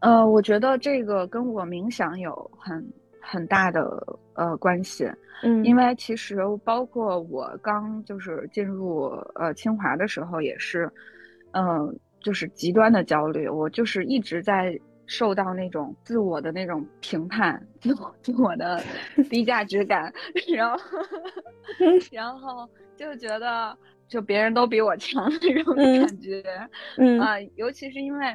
[0.00, 2.82] 呃，我觉得这个跟我冥想有很
[3.20, 5.10] 很大的呃关系。
[5.42, 10.90] 嗯，因为其实包括我刚就是进入呃清华的时候也是，
[11.52, 18.82] 嗯，就是极端的焦虑，我就是一直在受到那种自我的那种评判，自我自我的
[19.28, 20.10] 低价值感，
[20.56, 20.78] 然后
[22.10, 23.76] 然后就觉得
[24.08, 26.42] 就别人都比我强那种感觉，
[26.96, 28.34] 嗯啊，尤其是因为。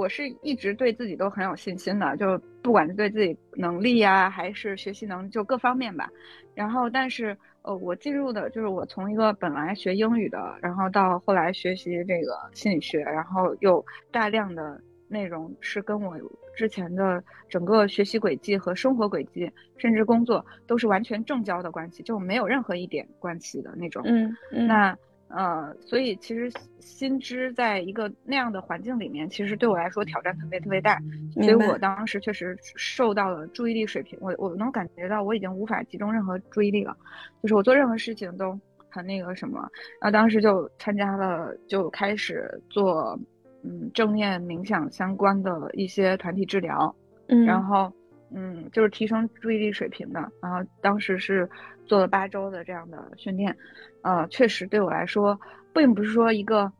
[0.00, 6.08] 我是一直对自己都很有信心的，就不管是对自己能力呀，还是学习能力，就各方面吧。
[6.54, 16.16] 然后，但是呃，我进入的就是我从一个本来学英语的，然后到后来学习这个心理学，然后又大量的内容是跟我
[16.56, 24.02] 之前的整个学习轨迹和生活轨迹，甚至工作都是完全正交的关系，就没有任何一点关系的那种。
[24.06, 24.66] 嗯嗯。
[24.66, 24.96] 那。
[25.32, 30.98] 呃，所以其实心知在一个那样的环境里面，其实对我来说挑战特别特别大，
[31.34, 36.96] 所以我当时确实受到了注意力水平，我我能感觉到我已经无法集中任何注意力了，
[37.42, 39.60] 就是我做任何事情都很那个什么，
[40.00, 43.16] 然后当时就参加了，就开始做
[43.62, 46.92] 嗯正念冥想相关的一些团体治疗，
[47.28, 47.92] 嗯，然后
[48.34, 51.48] 嗯就是提升注意力水平的，然后当时是
[51.86, 53.56] 做了八周的这样的训练。
[54.02, 55.38] 呃，确实对我来说，
[55.74, 56.70] 并不是说一个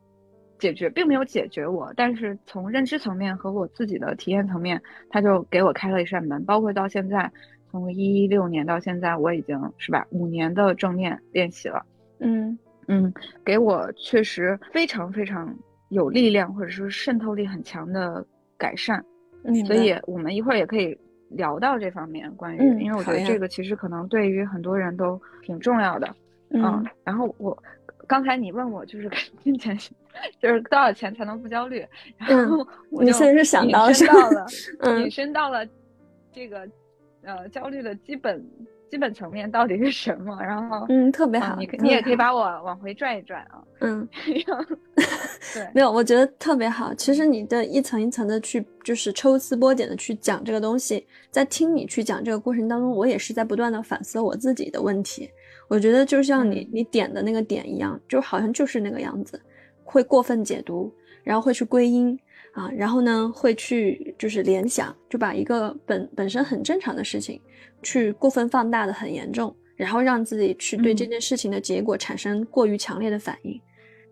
[0.59, 6.43] 解决，并没有解决我，但是从认知层面和我自己的体验层面，他就给我开了一扇门。
[6.45, 7.31] 包括到现在，
[7.69, 11.85] 从一六年到现在，我已经是吧五年的正念练习了。
[12.19, 12.57] 嗯
[12.87, 15.55] 嗯，给我确实非常非常
[15.89, 18.25] 有力量，或者说渗透力很强的
[18.57, 19.03] 改善。
[19.65, 20.95] 所以我们一会儿也可以
[21.29, 26.13] 聊到这方面关于，因为我觉得这个其实可能对于很多人都挺重要的。
[26.53, 27.57] 嗯，然后我
[28.07, 29.09] 刚才你问我就是
[29.43, 29.77] 金钱，
[30.41, 31.85] 就是多少钱才能不焦虑？
[32.17, 34.45] 然后我就是想到了，
[34.99, 35.65] 引申到了
[36.33, 36.67] 这个
[37.23, 38.43] 呃焦虑的基本
[38.89, 40.37] 基本层面到底是什么？
[40.41, 43.63] 然后嗯，特别好，你你也可以把我往回拽一拽啊。
[43.79, 44.05] 嗯，
[45.53, 46.93] 对，没有，我觉得特别好。
[46.93, 55.29] 其实你的一层一层的去，就是抽丝剥茧的去讲这个东西，在听你去讲这个过程当中，我也是在不断的反思我自己的问题。
[55.71, 59.41] 我觉得就像你你点的那个点一样，就好像就是那个样子，
[59.85, 62.19] 会过分解读，然后会去归因
[62.51, 67.39] 啊，然后呢会去就是联想，就把一个本本身很正常的事情，
[67.81, 73.57] 去过分放大的很严重，然后让自己去对这件事情的结果产生过于强烈的反应。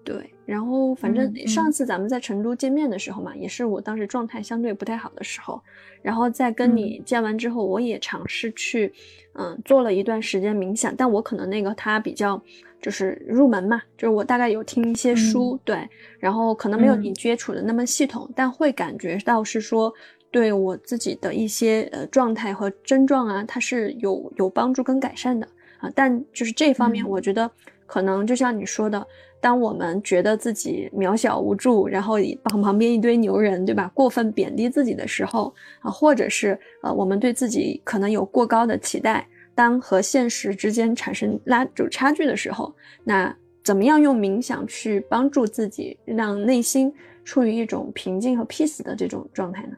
[0.06, 5.62] 对，然后反正上次咱们在成都见面的时候嘛，也是我当时状态相对不太好的时候，
[6.02, 8.92] 然后在跟你见完之后，我也尝试去，
[9.34, 12.42] 嗯，做了一段时间冥想，但我可能那个它比较
[12.82, 19.94] 就是入门嘛，就是我大概有听一些书，对，然后可能没有你接触的那么系统，但会感觉到是说
[20.32, 25.48] 对我自己的一些呃状态和症状啊，它是有有帮助跟改善的。
[25.78, 27.50] 啊，但就是这方面，我觉得
[27.90, 29.06] 可能就像你说的。
[29.42, 33.90] 当我们觉得自己渺小无助，然后旁旁边一堆牛人，对吧？
[33.94, 39.26] 过分贬低自己的时候啊，或者是呃，我们对自己可能有过高的期待，
[39.56, 42.76] 当和现实之间产生拉就差距的时候，
[43.06, 49.78] 那怎么样用冥想去帮助自己，让内心处于一种平静和 peace 的这种状态呢？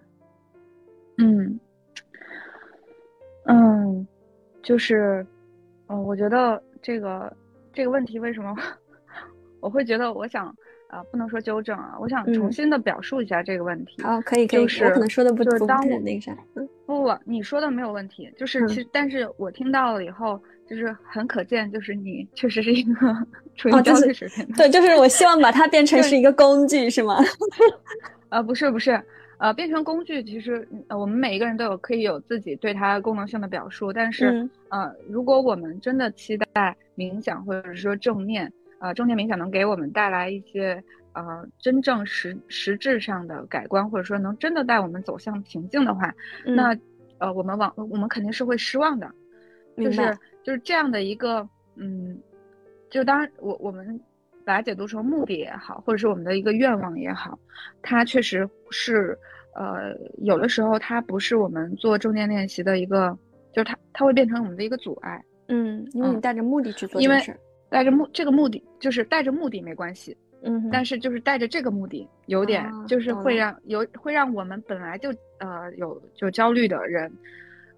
[1.20, 1.60] 嗯
[3.46, 4.08] 嗯，
[4.64, 5.24] 就是，
[5.88, 7.32] 嗯，我觉得这个
[7.74, 8.56] 这个问题为什么？
[9.62, 10.48] 我会觉得，我想，
[10.88, 14.02] 啊，不能说纠正啊，我想重新的表述一下这个问题。
[14.02, 14.62] 好，可以，可以。
[14.64, 16.68] 就是我可能说的不就是当我那个啥，不
[17.04, 18.32] 不，你说的没有问题。
[18.38, 23.16] 就是其实，但是我听到了以后，就是很可见，就是你确实是一个
[23.56, 24.46] 处于焦虑水平。
[24.54, 27.18] 对，就是我希望把它变成是一个工具，是吗？
[28.30, 29.00] 啊， 不是不是，
[29.42, 33.92] 呃，变成工具，其实我们每一个人都有可以有自己对它功能性的表述。
[33.92, 38.52] 但是，呃，如果我们真的期待冥想或者说正念。
[38.84, 46.12] 呃，正念冥想能给我们带来一些呃真正实实质上的改观，或者说能真的带我们走向平静的话，
[46.44, 46.76] 那
[47.20, 49.08] 呃，我们往我们肯定是会失望的，
[49.78, 52.20] 就是就是这样的一个嗯，
[52.90, 54.02] 就当然我我们
[54.52, 57.40] 把它解读成目的也好，或者是我们的一个愿望也好，
[57.82, 59.18] 它确实是
[59.56, 63.18] 呃有的时候它不是我们做正念练习的一个，
[63.54, 67.34] 就是它它会变成我们的一个阻碍，嗯，因为你带着目的去做这件事。
[67.70, 75.10] 带着目这个目的就是带着目的没关系，嗯，但是就是带着这个目的有点就是会让有会让我们本来就
[75.40, 77.10] 呃有就焦虑的人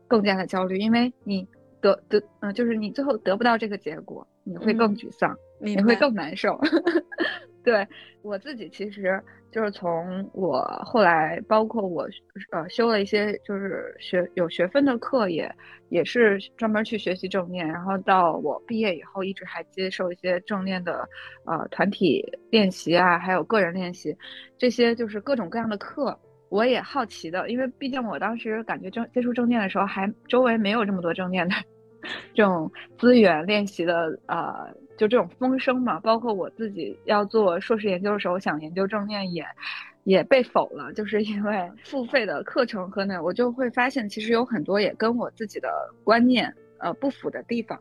[0.07, 1.47] 更加的焦虑，因为你
[1.79, 6.59] 得得嗯就是你最后得不到这个结果，你会更沮丧，你会更难受。
[7.63, 7.87] 对
[8.21, 9.21] 我自己其实。
[9.53, 12.09] 就是从我后来，包括我，
[12.49, 15.47] 呃，修了一些就是学有学分的课，也
[15.89, 21.07] 也是专门去学习正念，然后到我毕业以后，一直还接受一些正念的，
[21.45, 24.17] 呃，团体练习啊，还有个人练习，
[24.57, 31.53] 这些就是各种各样的课，我也好奇的，因为毕竟我当时感觉正接触正念的时候，还周围没有这么多正念的
[32.33, 34.75] 这种资源练习的，呃。
[34.95, 39.43] 就这种风声嘛，包括我自己要做硕士研究的时候，想研究正念也，
[40.03, 45.67] 也被否了，就是因为付费的课程和那，我就会发现其实有很多也跟我自己的
[46.03, 47.77] 观念呃不符的地方，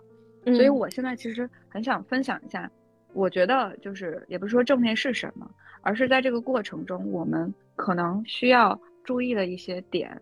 [0.47, 2.69] 所以我现在其实很想分享一下，
[3.13, 5.49] 我觉得就是也不是说正念是什么，
[5.83, 10.19] 而是在这个过程中我们可能需要注意的一些点，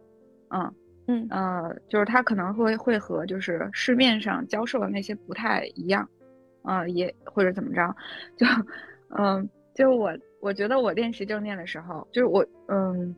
[0.48, 0.74] 嗯
[1.11, 6.09] 嗯呃，就是它可能会会和就是市面上教授的那些不太一样，
[6.62, 7.96] 呃也或者怎么着，
[8.37, 8.46] 就
[9.16, 10.16] 嗯就我。
[10.42, 13.14] 我觉得我练习正念的时候，就是我，嗯，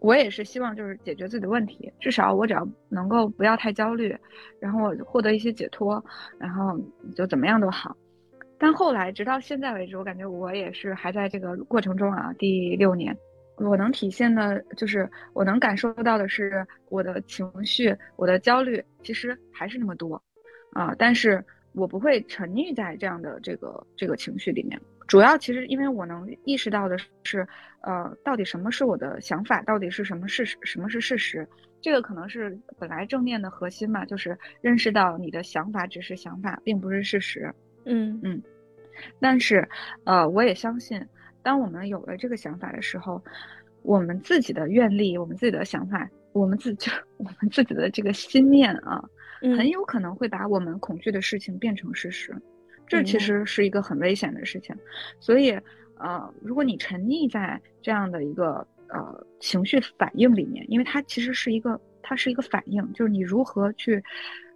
[0.00, 4.14] 我也是希望就是解决自己的问题，至少我只要能够不要太焦虑，
[4.60, 6.04] 然后我获得一些解脱，
[6.38, 6.78] 然后
[7.16, 7.96] 就怎么样都好。
[8.58, 13.16] 但后来直到现在为止，我感觉我也是还在这个过程中啊，第六年，
[13.62, 20.20] 我能体现的就是我能感受到的是我的情绪，我的焦虑其实还是那么多，
[20.72, 24.80] 啊，但是我不会沉溺在这样的这个这个情绪里面。
[25.08, 27.46] 主要其实，因为我能意识到的是，
[27.82, 31.46] 呃，到底什么是我的想法，到底是什么事实，什么是事实，
[31.80, 37.52] 这个可能是本来正念的核心嘛，就是认识到你的想法只是想法，并不是事实。
[37.84, 38.42] 嗯嗯。
[39.20, 39.68] 但是，
[40.04, 41.04] 呃，我也相信，
[41.42, 43.22] 当我们有了这个想法的时候，
[43.82, 49.04] 我们自己的愿力，我们自己的想法，我们自己， 我们自己的这个心念啊，
[49.56, 52.34] 很有可能会把我们恐惧的事情变成事实。
[52.88, 54.76] 这其实是一个很危险的事情，
[55.18, 55.58] 所以，
[55.96, 64.02] 呃，如果你沉溺在这样的一个呃情绪反应里面，因为它其实是一个，它是一个反应，就是你如何去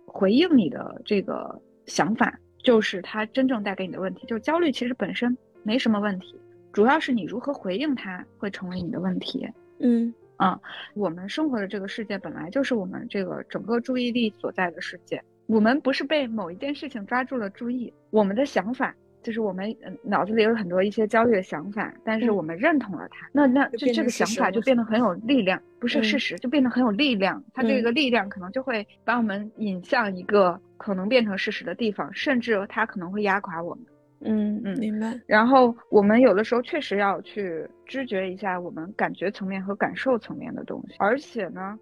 [0.05, 4.27] 回应你的这个想法，就是它真正带给你的问题。
[4.27, 6.39] 就是焦虑其实本身没什么问题，
[6.77, 9.49] 主要是你如何回应它会成为你的问题。
[9.79, 10.61] 嗯啊，
[10.93, 15.19] 我们生活的这个世界本来就是我们这个整个注意力所在的世界。
[15.47, 33.83] 我们不是被某一件事情抓住了注意，我们的想法就是我们脑子里有很多一些焦虑的想法，但是我们认同了它，那那就这个想法就变得很有力量，不是事实就变得很有力量，它这个力量可能就会把我们引向一个可能变成事实的地方，甚至它可能会压垮我们。
[34.21, 35.19] 嗯嗯，明白。
[35.27, 41.79] 然后我们有的时候确实要去知觉一下我们感觉层面和感受层面的东西，而且呢。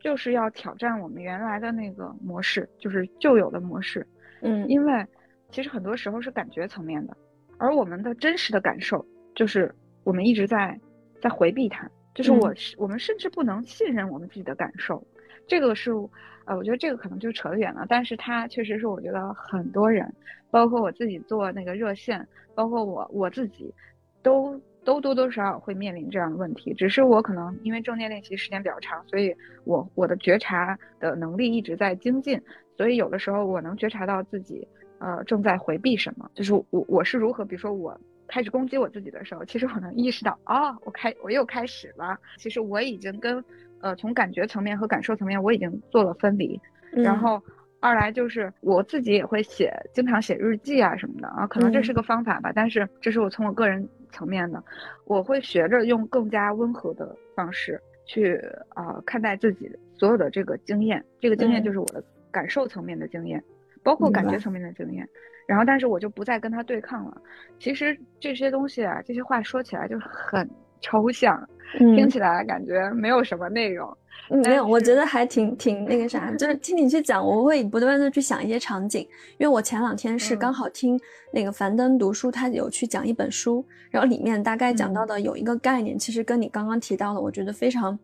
[0.00, 4.06] 就是要挑战我们原来的那个模式，就是旧有的模式，
[4.42, 5.02] 嗯，因为
[5.48, 7.16] 其实很多时候是感觉层面的，
[7.56, 9.02] 而我们的真实的感受
[9.34, 10.78] 就是我们一直在
[11.22, 12.52] 在回避它，就是我。
[12.76, 15.02] 我们甚至不能信任我们自己的感受，
[15.46, 15.92] 这个是
[16.44, 20.12] 呃，我觉得这个可能就扯得远了，但是它确实是我觉得很多人，
[20.50, 23.72] 包括我自己做那个热线，包括我我自己
[24.22, 24.60] 都。
[24.84, 32.38] 都多多少少会面临这样的问题，只是我可能因为正念练习时间比较长，所以我我的觉察的能力一直在精进，
[32.76, 43.42] 所以有的时候我能觉察到自己，呃，正在回避什么，就是我我是如何，比如说我开始攻击我自己的时候，其实我能意识到，哦，我开我又开始了，其实我已经跟，
[43.84, 46.58] 呃，从感觉层面和感受层面我已经做了分离，
[46.90, 47.40] 然后。
[47.80, 52.50] 二来就是我自己也会写，经常写日记啊什么的啊，可能这是个方法吧。
[52.54, 54.64] 但是这是我从我个人层面的，
[55.04, 61.04] 我会学着用更加温和的方式去啊看待自己所有的这个经验。
[61.20, 63.44] 这个经验就是我的感受层面的经验，
[63.82, 65.06] 包括感觉层面的经验。
[65.46, 67.20] 然后，但是我就不再跟他对抗了。
[67.58, 70.48] 其实这些东西啊，这些话说起来就很
[70.84, 73.88] 抽象，听起来感觉没有什么内容。
[74.28, 79.02] 没有，我觉得还挺挺那个啥，就是听你去讲，我会不断的去想一些场景。
[79.38, 80.98] 因为我前两天是刚好听
[81.32, 87.98] 那个樊登读书，他有去讲一本书，然后里面大概讲到的有一个概念，其实跟你刚刚提到的，我觉得非常，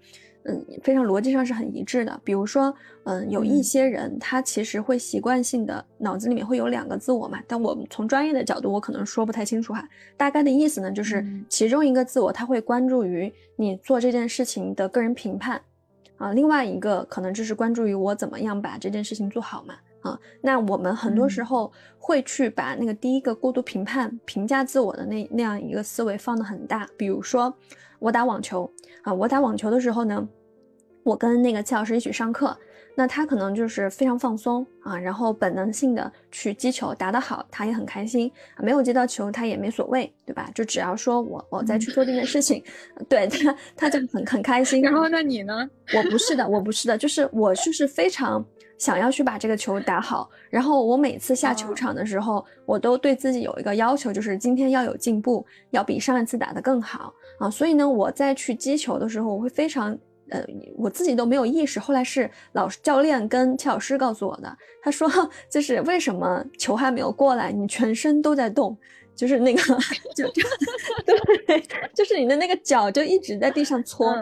[0.44, 2.20] 嗯，非常逻辑上是很一致的。
[2.24, 2.74] 比如说，
[3.05, 9.87] 嗯，有一些人他其实会习惯性的脑子里面会有两个自我嘛，但我们从专业的角度，我可能说不太清楚哈。
[10.16, 15.61] 大概的意思呢，就是其中一个自我他会关注于你做这件事情的个人评判。
[16.16, 19.74] 啊，另外一个可能就是关注于我怎么样把这件事情做好嘛。
[20.03, 26.88] 啊，那我们很多时候会去把那个第一个过度评判、评价自我的那那样一个思维放得很大。
[26.96, 27.55] 比如说，
[27.98, 28.70] 我打网球
[29.02, 30.28] 啊，我打网球的时候呢，
[31.02, 32.56] 我跟那个戚老师一起上课。
[32.96, 40.51] 那他可能就是非常放松啊，然后本能性的去击球，打得好，他也很开心；没有接到球，他也没所谓，对吧？
[40.55, 42.62] 就只要说我我再去做这件事情，
[43.09, 44.82] 对他他就很很开心。
[44.82, 45.70] 然后那你呢？
[45.96, 48.44] 我不是的，我不是的，就是我就是非常
[48.81, 50.28] 想要去把这个球打好。
[50.51, 57.49] 然后我每次下球场的时候，我都对自己有一个要求，就是今天要有进步，要比上一次打得更好啊。
[57.49, 59.97] 所以呢，我在去击球的时候，我会非常。
[60.33, 60.41] 呃，
[60.76, 64.57] 我自己都没有意识，后来是老师、教练跟齐老师告诉我的。
[64.81, 65.11] 他说，
[65.51, 68.78] 就是为什么球还没有过来，你全身都在动，
[69.16, 69.61] 就是那个
[70.14, 70.41] 就就
[71.49, 71.61] 对，
[71.93, 74.14] 就是你的那个脚就一直在地上搓。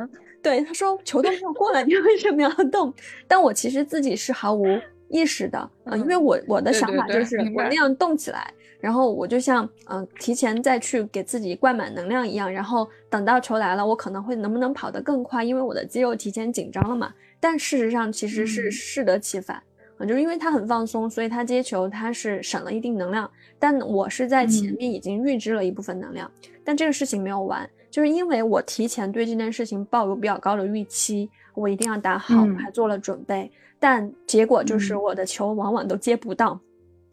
[0.48, 2.92] 对，他说球都没有过来，你为什么要动？
[3.26, 4.64] 但我其实自己是毫无
[5.08, 17.12] 意识的呃，因为我我的想法就是我那样动起来，然后我就像嗯提前再去给自己灌满能量一样，然后等到球来了，我可能会能不能跑得更快，因为我的肌肉提前紧张了嘛。
[17.38, 19.62] 但事实上其实是适得其反
[19.98, 26.30] 啊，就是因为他很放松，所以他接球他是省了一定能量，但我是在前面已经预支了一部分能量，
[26.64, 27.68] 但这个事情没有完。
[27.90, 36.58] 就是因为我提前对这件事情抱有比较高的预期，我一定要打好，还做了准备，但结果就是我的球往往都接不到，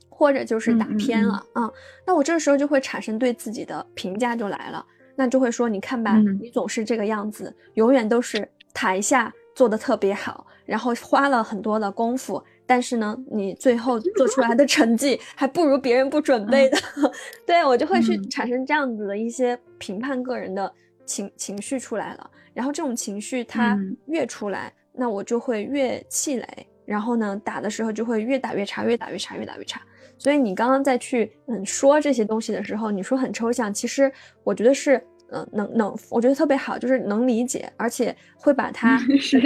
[0.10, 1.72] 或者就是打偏了啊。
[2.06, 12.44] 那我这时候就会产生对自己的评价就来了，那就会说你看吧，你总是这个样子，永远都是台下做的特别好，然后花了很多的功夫。
[12.68, 16.78] 但是呢，你最后 做出来的成绩还不如别人不准备的，
[17.46, 20.72] 对我就会去产生这样子的一些评判个人的
[21.06, 22.30] 情情绪出来了。
[22.54, 26.48] 然后这种情绪它越出来，那我就会越气馁。
[26.86, 29.82] 然后呢，打的时候就会越打越差，越打越差，越打越差。
[30.18, 34.12] 所以你刚刚在去嗯说这些东西的时候，你说很抽象，其实
[34.44, 35.02] 我觉得是。
[35.36, 38.98] 嗯，能能，我觉得特别好，就是能理解，而且会把它，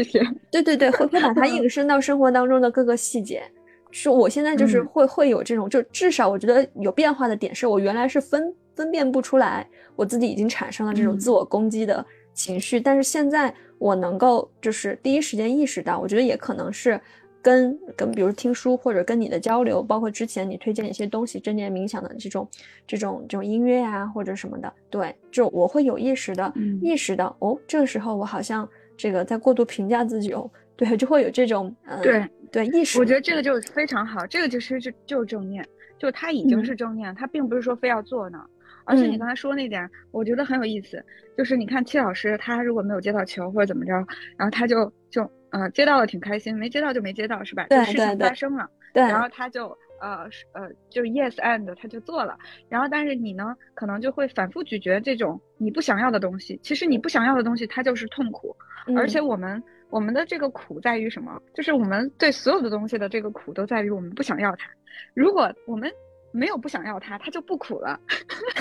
[0.51, 3.41] 对对对，会会把它 引申到生活当中的各个细节。
[3.89, 17.01] 是我现在就是会会有这种，就至少我觉得有变化的点，是我原来是分分辨不出来，我自己已经产生了这种自我攻击的情绪，但是现在我能够就是第一时间意识到，我觉得也可能是。
[17.41, 22.47] 跟跟，比如听书或者跟你的交流，包括之前你推荐一些东西，正念冥想的这种
[22.85, 28.67] 这种这种音乐啊，或者什么的，对，就我会有意识的意识到，哦，这个时候我好像
[28.97, 31.73] 这个在过度评价自己哦，对，就会有这种
[32.03, 32.99] 对对意识。
[32.99, 35.65] 我觉得这个就非常好，这个其实就就是正念，
[35.97, 38.43] 就它已经是正念，它并不是说非要做呢。
[38.83, 41.01] 而且你刚才说那点，我觉得很有意思，
[41.37, 43.93] 就是你看戚老师，他如果没有接到球或者怎么着，
[44.35, 45.29] 然后他就就。
[45.51, 47.65] 呃，接到了挺开心，没接到就没接到，是吧？
[47.69, 49.03] 对事情发生了，对。
[49.03, 49.67] 然后他就
[49.99, 52.37] 呃呃，就是 yes and 他就做了。
[52.69, 56.59] 然后但是你呢，可能就会反复咀嚼这种你不想要的东西。
[56.61, 58.55] 其实你不想要的东西，它就是痛苦。
[58.95, 61.41] 而且我们我们的这个苦在于什么？
[61.53, 64.69] 就是我们对所有的东西的这个苦都在于我们不想要它。
[65.13, 65.91] 如果我们
[66.31, 67.99] 没有不想要它，它就不苦了。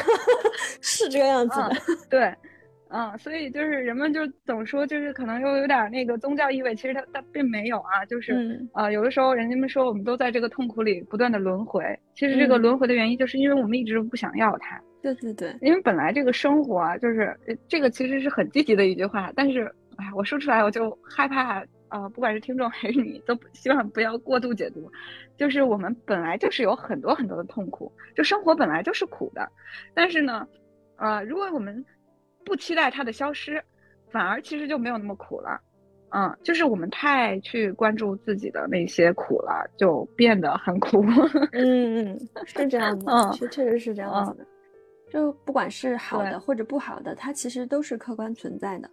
[0.80, 1.70] 是这个样子的，
[2.10, 2.34] 对。
[2.90, 11.82] 嗯，所以就是人们就总说，就是可能又有点那个宗教意味，其实它它并没有啊，就是呃，有的时候人家们说我们都在这个痛苦里不断的轮回，
[12.14, 14.80] 其实这个轮回的原因就是因为我们一直不想要它。
[15.00, 24.90] 对对对，因为本来这个生活啊，就是这个其实是很积极的一句话，但是哎，我说出来我就害怕啊，不管是听众还是你，都希望不要过度解读，
[25.36, 29.48] 就是我们本来就是有很多很多的痛苦，就生活本来就是苦的，
[29.94, 30.46] 但是呢，
[30.96, 31.84] 呃，如果我们
[32.48, 33.62] 不期待它的消失，
[34.10, 35.60] 反而其实就没有那么苦了，
[36.10, 41.04] 嗯，就是我们太去关注自己的那些苦了，就变得很苦。
[41.52, 44.46] 嗯 嗯，是这样子，嗯，确确实是这样子的。
[45.10, 48.90] 就不管是好的或者不好的，它其实都是客观存在的。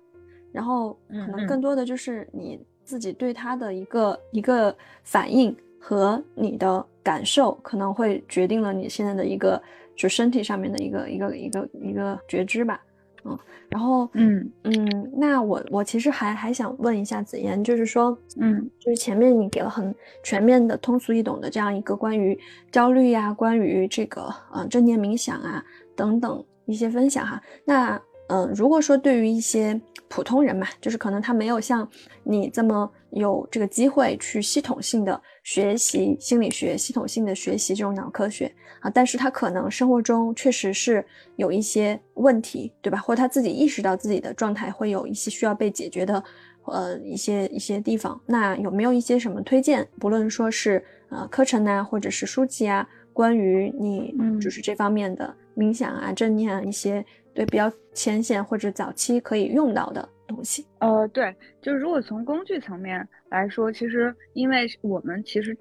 [0.51, 9.61] 然后可能更多的就是你自己对它的一个一个反应和你的感受，可能会决定了你现在的一个
[9.97, 12.81] 就身体上面的一个一个一个一个觉知吧。
[13.25, 13.37] 嗯，
[13.69, 22.39] 然后嗯嗯，那我我其实还还想问一下子妍，就是说，嗯，就是前面你给了很全面的、通俗易懂的这样一个关于
[22.71, 25.63] 焦虑呀、关于这个呃正念冥想啊
[25.95, 27.41] 等等一些分享哈。
[27.65, 31.87] 那嗯，如果说对于一些普通人嘛，就是可能他没有像
[32.23, 38.51] 你这么有这个机会去系统性的学习心理学、系统性的学习这种脑科学。
[38.81, 41.05] 啊，但是他可能生活中确实是
[41.37, 42.97] 有一些问题，对吧？
[42.97, 46.23] 或者他自己意识到自己的状态会有一些需要被解决的，
[46.65, 48.19] 呃，一些一些地方。
[48.25, 49.87] 那有没有一些什么推荐？
[49.99, 60.65] 不论说是呃课程啊，或者是书籍啊，关于你就是这方面的冥想啊、正念啊一些对比较浅显或者早期可以用到的东西。
[60.79, 65.57] 呃，对，就是如果从工具层面来说，其实因为我们其实。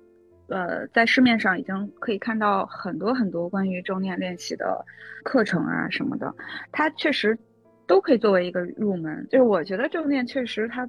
[0.48, 4.84] 呃，在市面上已经可以看到很多很多关于正念练习的
[5.24, 6.30] 课程啊什么的，
[6.70, 7.36] 它确实
[7.86, 9.26] 都可以作为一个入门。
[9.30, 10.86] 就是我觉得正念确实它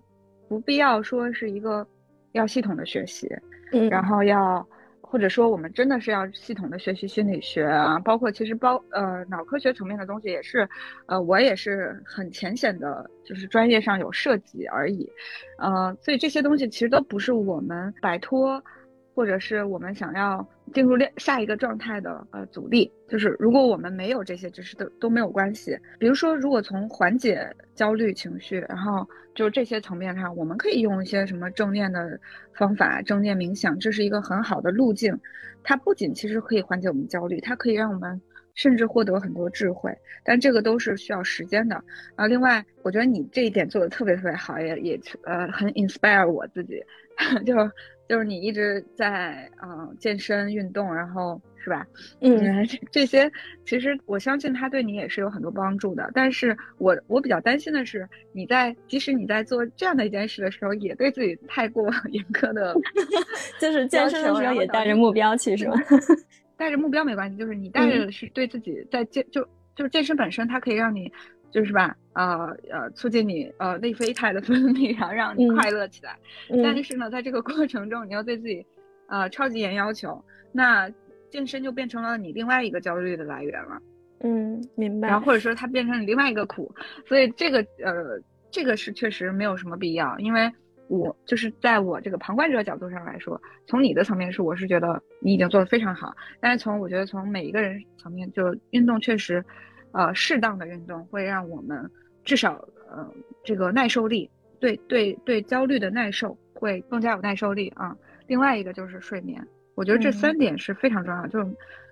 [0.50, 1.88] 不必要说是一个
[2.34, 3.34] 要系统的学习，
[3.72, 4.68] 嗯，然后要
[5.08, 10.68] 或者说我们真的是要系统的学习心理学啊，包括其实包呃脑科学层面的东西也是，
[11.06, 15.10] 呃我也是很浅显的，就是专业上有涉及而已，
[15.58, 18.62] 呃，所以这些东西其实都不是我们摆脱。
[19.18, 22.92] 或者是我们想要进入下一个状态的呃阻力。
[23.08, 25.78] 就是如果我们没有这些知识都都没有关系。
[26.00, 32.20] 比如说，如果从缓解焦虑情绪，然后就这些层面上，我们可以用一些什么正念的
[32.54, 35.20] 方法，正念冥想，这是一个很好的路径。
[35.64, 38.22] 它不仅其实可以缓解我们焦虑，它可以让我们。
[38.58, 39.94] 甚至获得很多智慧，
[40.24, 41.76] 但这个都是需要时间的
[42.16, 42.26] 啊。
[42.26, 46.82] 另外，我觉得你这一点做的特别特别好，也也呃很 inspire 我自己，
[47.46, 47.54] 就
[48.08, 51.86] 就是你一直在嗯健身运动，然后是吧？
[52.22, 53.32] 嗯，这些
[53.66, 56.12] 其实我相信它对你也是有很多帮助的。
[56.14, 62.76] 但是我我比较担心的是，你在即使你在做这样的一件事的时候，也对自己太过 严苛的，
[63.60, 65.76] 就是健身的时候也带着目标去，是吗？
[66.58, 69.42] 带着目标没关系，就是你带着是对自己在健就
[69.76, 71.12] 就是健身本身，它可以让你
[71.56, 76.20] 就是吧，呃呃，促进你呃内啡肽的分泌，然后让你快乐起来。
[76.62, 78.66] 但是呢，在这个过程中，你要对自己
[79.08, 80.92] 呃超级严要求，那
[81.30, 83.82] 健身就变成了你另外一个焦虑的来源了。
[84.20, 85.08] 嗯，明白。
[85.08, 86.70] 然后或者说它变成你另外一个苦，
[87.08, 88.20] 所以这个呃
[88.52, 90.52] 这个是确实没有什么必要，因为。
[90.88, 96.14] 我就是在我这个旁观者角度上来说，从你的层面是，我是觉得你已经做得非常好。
[96.40, 99.44] 但是从我觉得从每一个人层面，就运动确实，
[99.96, 101.90] 呃，适当的运动会让我们
[102.26, 102.56] 至少
[102.90, 103.10] 呃
[103.46, 104.30] 这个耐受力，
[104.60, 107.96] 对对对焦虑的耐受会更加有耐受力啊。
[108.28, 109.42] 另外一个就是睡眠，
[109.74, 111.46] 我觉得这三点是非常重要，就是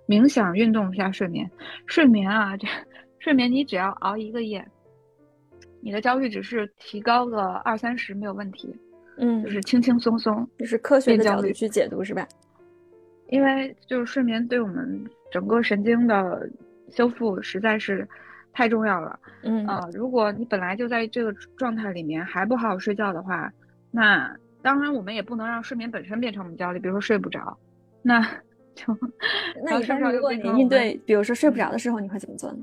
[0.05, 1.49] 冥想、运动加睡眠。
[1.85, 2.67] 睡眠啊，这
[3.19, 4.67] 睡眠你只要熬一个夜。
[5.79, 8.75] 你的焦虑只是提高个二三十没有问题，
[9.17, 12.27] 嗯，就是轻轻松松，就是科学的角度去解读是吧？
[13.29, 16.49] 因为就是睡眠对我们整个神经的
[16.95, 18.07] 修复实在是
[18.53, 23.51] 太重要了，嗯啊，如果你本来就在这个状态里面还不好好睡觉的话，
[23.91, 27.57] 那当然我们也不能让睡眠本身变成我们焦虑，比如说睡不着，
[28.01, 28.21] 那
[28.75, 28.95] 就
[29.65, 32.59] 那一般如果你应对，比如说睡不着的时候，你会怎么做呢？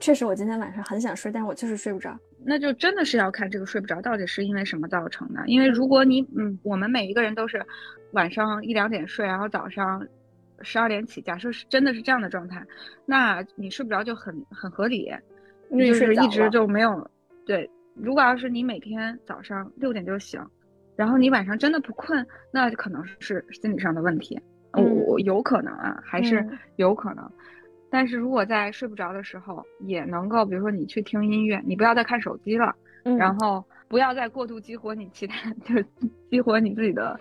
[0.00, 2.18] 确实，我今天晚上很想睡，但是我就是睡不着。
[2.44, 5.42] 那就真的是要看这个睡不着到底是因为什么造成的。
[5.46, 7.64] 因为如果你，嗯，我们每一个人都是
[8.12, 10.04] 晚上一两点睡，然后早上
[10.64, 11.22] 十二点起。
[11.22, 12.64] 假设是真的是这样的状态，
[13.06, 15.12] 那你睡不着就很很合理，
[15.70, 17.08] 就是一直就没有。
[17.46, 20.40] 对，如果要是你每天早上六点就醒，
[20.96, 24.40] 然后你晚上真的不困，那可能是心理上的问题。
[24.72, 26.44] 我有可能啊，还是
[26.76, 27.30] 有可能。
[27.90, 33.64] 但是如果在睡不着的时候，也能够，比如说你去听音乐，你不要再看手机了，然后
[33.94, 35.86] 不要再过度激活你其他， 就是
[36.28, 37.16] 激活你自己的，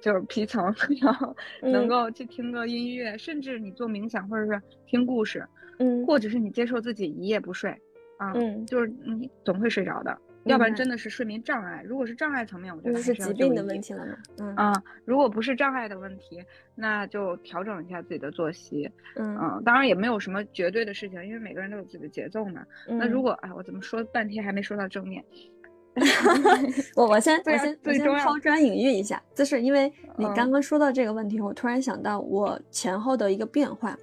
[0.00, 5.46] 就是皮层， 然后能够去听个音乐，甚至你做冥想或者是听故事，
[5.78, 7.70] 嗯，或者是你接受自己一夜不睡，
[8.16, 10.18] 啊，嗯，就是你总会睡着的。
[10.46, 11.82] 要不然真的是睡眠障碍。
[11.84, 14.16] 如果是障碍层面，我觉得是疾病的问题了嘛。
[14.38, 14.72] 嗯啊，
[15.04, 16.40] 如果不是障碍的问题，
[16.76, 18.88] 那就调整一下自己的作息。
[19.16, 22.64] 嗯嗯，当然也没有什么绝对的事情，因为每个人都有自己的节奏嘛。
[22.86, 25.24] 那如果哎，我怎么说半天还没说到正面？
[26.94, 33.96] 我我先 我先我先抛砖引玉一下，就是因为你刚刚说到这个问题，我突然想到我前后的一个变化。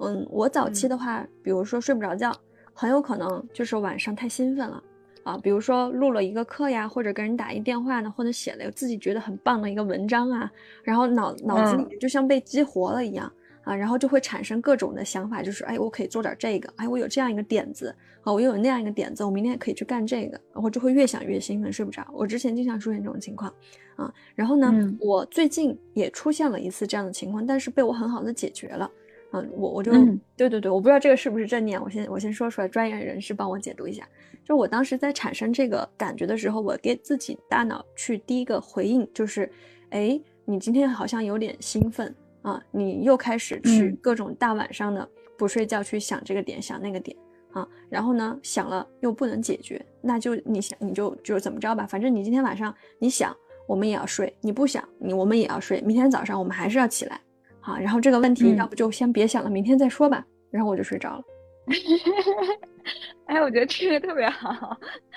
[0.00, 2.32] 嗯，我早期的话，比如说睡不着觉，
[2.72, 4.82] 很有可能就是晚上太兴奋了。
[5.24, 10.50] 啊，比如说录了一个课呀，或者跟人打一电话呢，或者写了自己觉得很棒的一个文章啊，
[10.84, 13.30] 然后脑脑子里面就像被激活了一样
[13.68, 22.06] 啊，然后就会产生各种的想法，就是哎，我可以做点这个，哎，我有这样一个点子啊，我又有那样一个点子，我明天也可以去干这个，然后就会越想越兴奋，睡不着。
[22.14, 23.52] 我之前经常出现这种情况
[23.96, 28.90] 啊，然后呢，我最近也出现了一次这样的情况，但是被我很好的解决了。
[29.32, 29.92] 嗯，我我就
[30.34, 34.08] 对对对，我不知道这个是不是正念，我先我先说出来，专业人士帮我解读一下。
[34.42, 39.52] 就我当时在产生这个感觉的时候，我给自己大脑去第一个回应就是，
[39.90, 47.16] 哎，你今天好像有点兴奋啊，你又开始去各种大晚上的不睡觉去想这个点想那个点
[47.52, 53.36] 啊，然后呢想了又不能解决，那就你想你就就怎么着吧，反正你今天晚上你想
[53.66, 57.20] 我们也要睡，你不想你我们也要睡，明天早上我们还是要起来。
[57.60, 60.24] 啊，然后这个问题要不就先别想了，明天再说吧。
[60.50, 61.24] 然后我就睡着了。
[63.26, 64.74] 哎，我觉得这个特别好。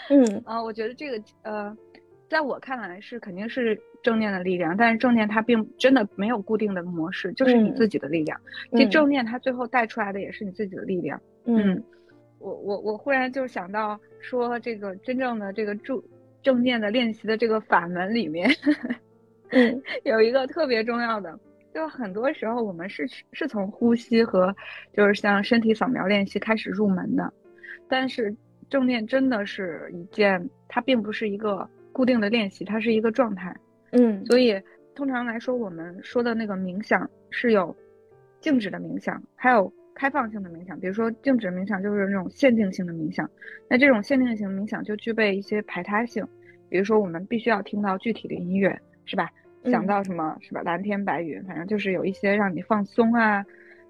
[0.09, 1.77] 嗯啊，我觉得这个呃，
[2.29, 8.39] 在我看来是肯定是正念的力量，但是正念它并真的没有固定的模式，就是你自己的力量。
[8.71, 11.21] 其实正念它最后带出来的也是你自己的力量。
[11.45, 11.83] 嗯，
[12.39, 16.01] 我我我忽然就想到说，这个真正的这个正
[16.41, 18.49] 正念的练习的这个法门里面，
[19.49, 21.39] 嗯， 有一个特别重要的。
[21.73, 24.53] 就很多时候，我们是是从呼吸和
[24.91, 27.31] 就是像身体扫描练习开始入门的，
[27.87, 28.35] 但是
[28.69, 33.55] 正念真的是一件，它并不是一个固定的练习，它是一个状态。
[33.91, 34.61] 嗯，所以
[34.95, 37.75] 通常来说，我们说的那个冥想是有
[38.39, 40.79] 静止的冥想，还有开放性的冥想。
[40.79, 43.29] 比如说静止冥想就是那种限定性的冥想，
[43.69, 46.25] 那这种限定性冥想就具备一些排他性。
[46.69, 49.29] 比如说我们必须要听到具体的音乐，是吧？
[49.65, 50.61] 想到什么是吧？
[50.63, 53.45] 蓝天白云，反正就是有一些让你放松啊，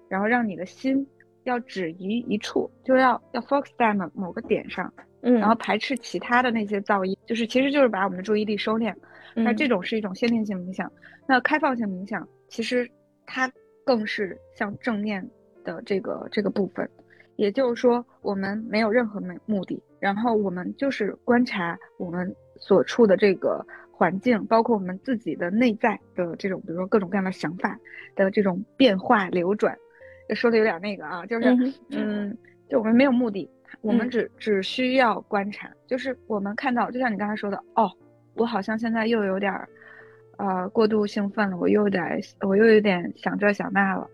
[0.08, 1.06] 然后让你的心
[1.44, 4.92] 要只于一处，就要要 focus 在某某个点上，
[5.22, 8.94] 嗯，然后排斥其他的那些噪音，就是其实就是把我们的注意力收敛。
[9.34, 10.90] 那这种是一种限定性冥想。
[11.26, 12.90] 那开放性冥想其实
[13.26, 13.50] 它
[13.84, 15.28] 更是像正念
[15.64, 16.88] 的这个这个部分，
[17.36, 23.64] 也就是说我们没有任何目目的，然后我们就是观察我们所处的这个。
[23.94, 27.78] 环境包括我们自己的内在的这种，比如说各种各样的想法
[28.16, 29.78] 的这种变化流转，
[30.34, 32.36] 说的有点那个啊，就是嗯，
[32.68, 33.48] 就我们没有目的，
[33.80, 37.88] 我们只只需要观察，就是我们看到，就像你刚才说的，哦，
[38.34, 39.52] 我好像现在又有点，
[40.36, 44.08] 呃，过度兴奋了，我又有点，我又有点想这想那了，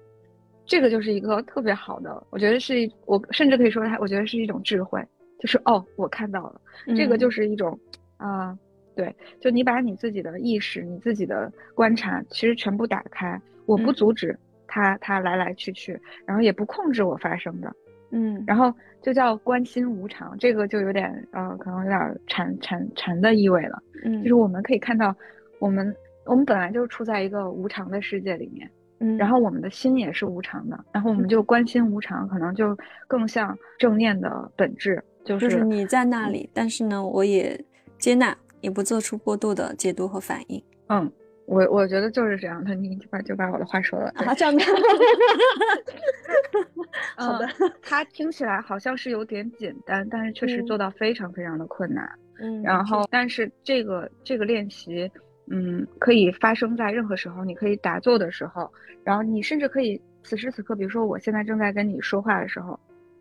[0.66, 5.02] 这个就是一个特别好的，我觉得是一，我甚至可以说它，我觉得是一种智慧，
[5.38, 6.60] 就是哦，我看到了，
[6.96, 7.78] 这个就是一种
[8.16, 8.58] 啊。
[8.94, 15.96] 对，就你把你自己的意识、你自己的观察，其实全部打开，我不阻止它，它来来去去，
[16.26, 17.72] 然后也不控制我发生的，
[18.11, 25.14] 嗯，然后就叫关心无常，这个就有点呃，可能有点禅禅禅的意味了，嗯，就是我们可以看到，
[25.59, 25.94] 我们
[26.24, 37.64] 我们本来就处在一个无常的世界里面，嗯，然后我们的心也是无常的，然后我们就关心无常，可能就更像正念的本质，就是你在那里，但是呢，我也
[37.98, 38.36] 接纳。
[38.61, 40.61] 也不做出过度的解读和反应。
[40.88, 41.09] 嗯，
[41.49, 42.74] 我我觉得就是这样的。
[42.74, 44.12] 你就把就把我的话说了。
[44.16, 44.62] 啊，这样的。
[47.16, 47.49] 好的。
[47.82, 52.07] 它听起来好像是有点简单，但是确实做到非常非常的困难。
[52.38, 52.62] 嗯。
[52.62, 55.11] 然后，但是这个这个练习，
[55.51, 57.44] 嗯，可以发生在任何时候。
[57.44, 58.70] 你可以打坐的时候，
[59.03, 62.78] 然后你甚至可以此时此刻，比如说我现在正在跟你说话的时候。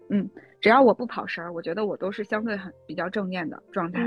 [0.10, 0.30] 嗯，
[0.62, 4.00] 只要我不跑神儿，我觉得我都是相对很比较正念的状态。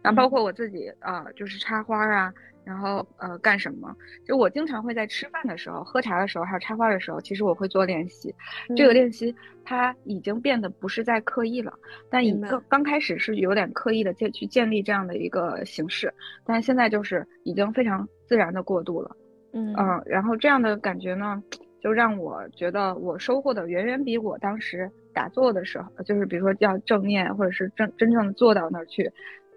[0.00, 2.32] 然后包括我自己啊，就是插花啊，
[2.68, 3.96] 然后呃干什么？
[4.26, 8.34] 就我经常会在吃饭的时候、喝茶的时候，还有插花的时候，其实我会做练习。
[8.76, 11.72] 这个练习它已经变得不是在刻意了，
[12.10, 16.12] 但一个刚开始是有点刻意的建去建立这样的一个形式，
[16.44, 19.16] 但是现在就是已经非常自然的过渡了。
[19.54, 21.42] 嗯嗯，然后这样的感觉呢，
[21.80, 24.90] 就让我觉得我收获的远远比我当时。
[25.14, 29.10] 打坐的时候，就是比如说要正念，或者是真真正的坐到那儿去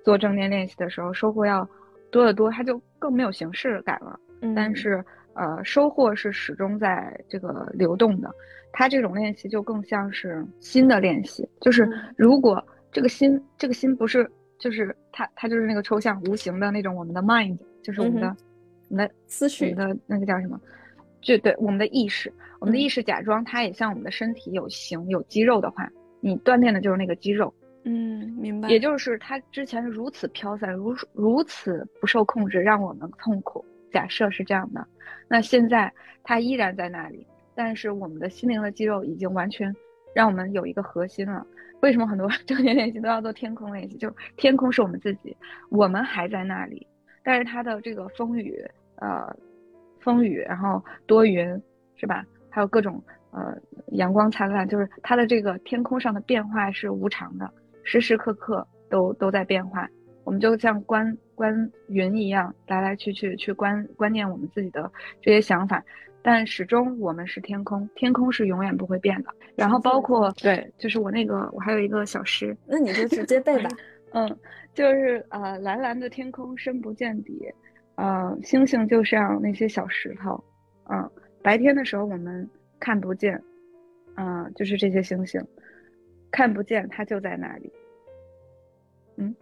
[0.04, 1.70] 做正念练习的时候，收获要
[2.12, 4.20] 多得多，它就更没有形式感了。
[4.42, 5.04] 嗯，但是
[5.34, 8.30] 呃，收获是始终在这个流动的。
[8.74, 18.36] 它这种练习就更像是心的练习，就是如果这个心，这个心不是，就是它，它就是那个抽象无形的那种我们的 mind，就是我们的
[18.90, 20.60] 我们的思绪的那个叫什么？
[21.22, 22.32] 就对我们的意识。
[22.60, 25.90] 我们的意识假装它也像我们的身体有形有肌肉的话，
[26.20, 27.54] 你锻炼的就是那个肌肉。
[27.84, 28.70] 嗯，明白。
[28.70, 33.66] 也就是它之前如此飘散，如如此不受控制，让我们痛苦。
[33.92, 34.88] 假设是这样的，
[35.28, 35.92] 那现在
[36.24, 39.76] 它依然在那里，但是我们的心灵的肌肉已经完全
[40.16, 41.46] 让我们有一个核心了。
[41.82, 43.98] 为什么很多 正念练习都要做天空练习？
[43.98, 45.36] 就天空是我们自己，
[45.70, 46.88] 我们还在那里，
[47.24, 48.64] 但是它的这个风雨，
[48.98, 49.36] 呃，
[50.00, 51.62] 风雨，然后多云，
[51.96, 52.24] 是吧？
[52.50, 53.58] 还有各种呃
[53.94, 57.52] 阳光灿烂，就是它的这个天空上的变化是无常的，
[57.84, 59.88] 时时刻刻都都在变化。
[60.24, 65.84] 我们就像观观云一样，来来去去去观观念我们自己的这些想法，
[66.22, 69.34] 但始终我们是天空，天空是永远不会变的。
[69.56, 73.70] 然后包括对，就是我那个我还有一个小诗，那你就直接背吧。
[74.14, 74.38] 嗯，
[74.74, 77.52] 就是呃蓝蓝的天空深不见底，
[77.96, 80.44] 呃星星就像那些小石头，
[80.90, 81.10] 嗯。
[81.44, 82.48] 白天的时候我们
[82.80, 83.42] 看不见，
[84.16, 85.44] 嗯，就是这些星星，
[86.32, 87.72] 看不见，它就在那里。
[89.18, 89.36] 嗯，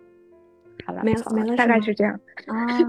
[0.85, 2.79] 好了，没了，没了，大概是这样啊。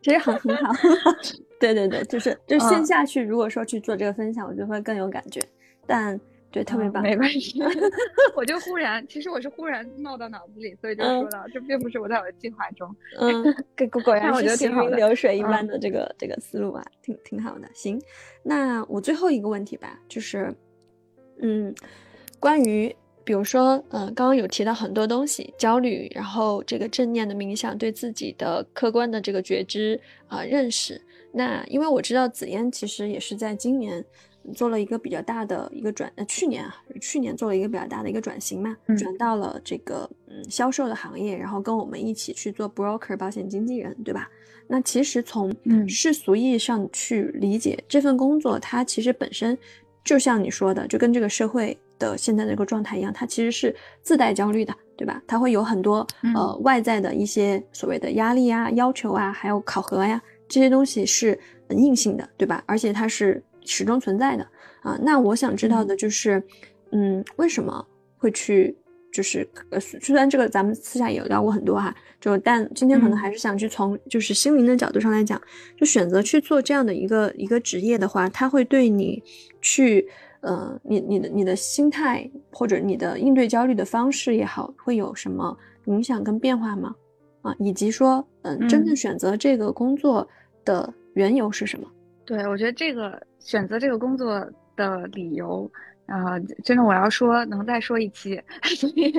[0.00, 0.72] 其实很很好，
[1.60, 5.40] 对对对，就是就线下去，如果说去做这个分享，我觉得会更有感觉，
[5.86, 6.18] 但。
[6.50, 7.60] 对，特别棒，没关系。
[8.34, 12.90] 我就忽然，其实我是忽然冒到脑子里，所以就说到，这并不是我在我的计划中。
[13.18, 13.44] 嗯，
[13.90, 17.68] 果果然是行云流水一般的这个这个思路啊，挺挺好的。
[17.74, 18.00] 行，
[18.42, 20.50] 那我最后一个问题吧，就是，
[21.40, 21.74] 嗯，
[22.38, 31.00] 关于比如说，嗯，刚刚有提到很多东西，焦虑，然后这个正念的冥想，对自己的客观的这个觉知啊认识。
[31.32, 34.04] 那因为我知道紫嫣其实也是在今年。
[34.54, 44.26] 做了一个比较大的一个转，呃，去年啊，去年做了一个比较大的一个转型嘛，转到了这个嗯销售的行业，然后跟我们一起去做 broker 保险经纪人，对吧？
[44.66, 45.54] 那其实从
[45.86, 49.58] 世俗意义上去理解这份工作，它其实本身
[50.08, 55.22] 就像你说的，就跟这个社会的现在这个状态一样，它其实是自带焦虑的，对吧？
[55.26, 61.38] 它会有很多呃外在的一些所谓的压力啊、要求啊，还有考核呀，这些东西是
[61.68, 62.64] 硬性的，对吧？
[62.64, 64.48] 而且它是始终存在的
[64.80, 64.98] 啊。
[65.02, 66.42] 那我想知道的就是，
[66.92, 67.86] 嗯，为什么
[68.16, 68.74] 会去？
[69.10, 75.40] 就是呃，虽然这个咱们私下也聊过很多哈，就但今天可能还是想去从就是心灵的角度上来讲，
[75.76, 79.22] 就选择去做这样的一个一个职业的话，它会对你
[79.62, 80.06] 去
[80.40, 85.56] 呃，你你的你的心态或者你的应对焦虑的方式也好，会有什么
[85.86, 86.94] 影响跟变化吗？
[87.42, 90.28] 啊，以及说嗯，真正选择这个工作
[90.64, 91.88] 的缘由是什么？
[92.26, 94.46] 对我觉得这个选择这个工作
[94.76, 95.70] 的理由。
[96.08, 99.12] 啊，真的，我要说能再说一期， 所以，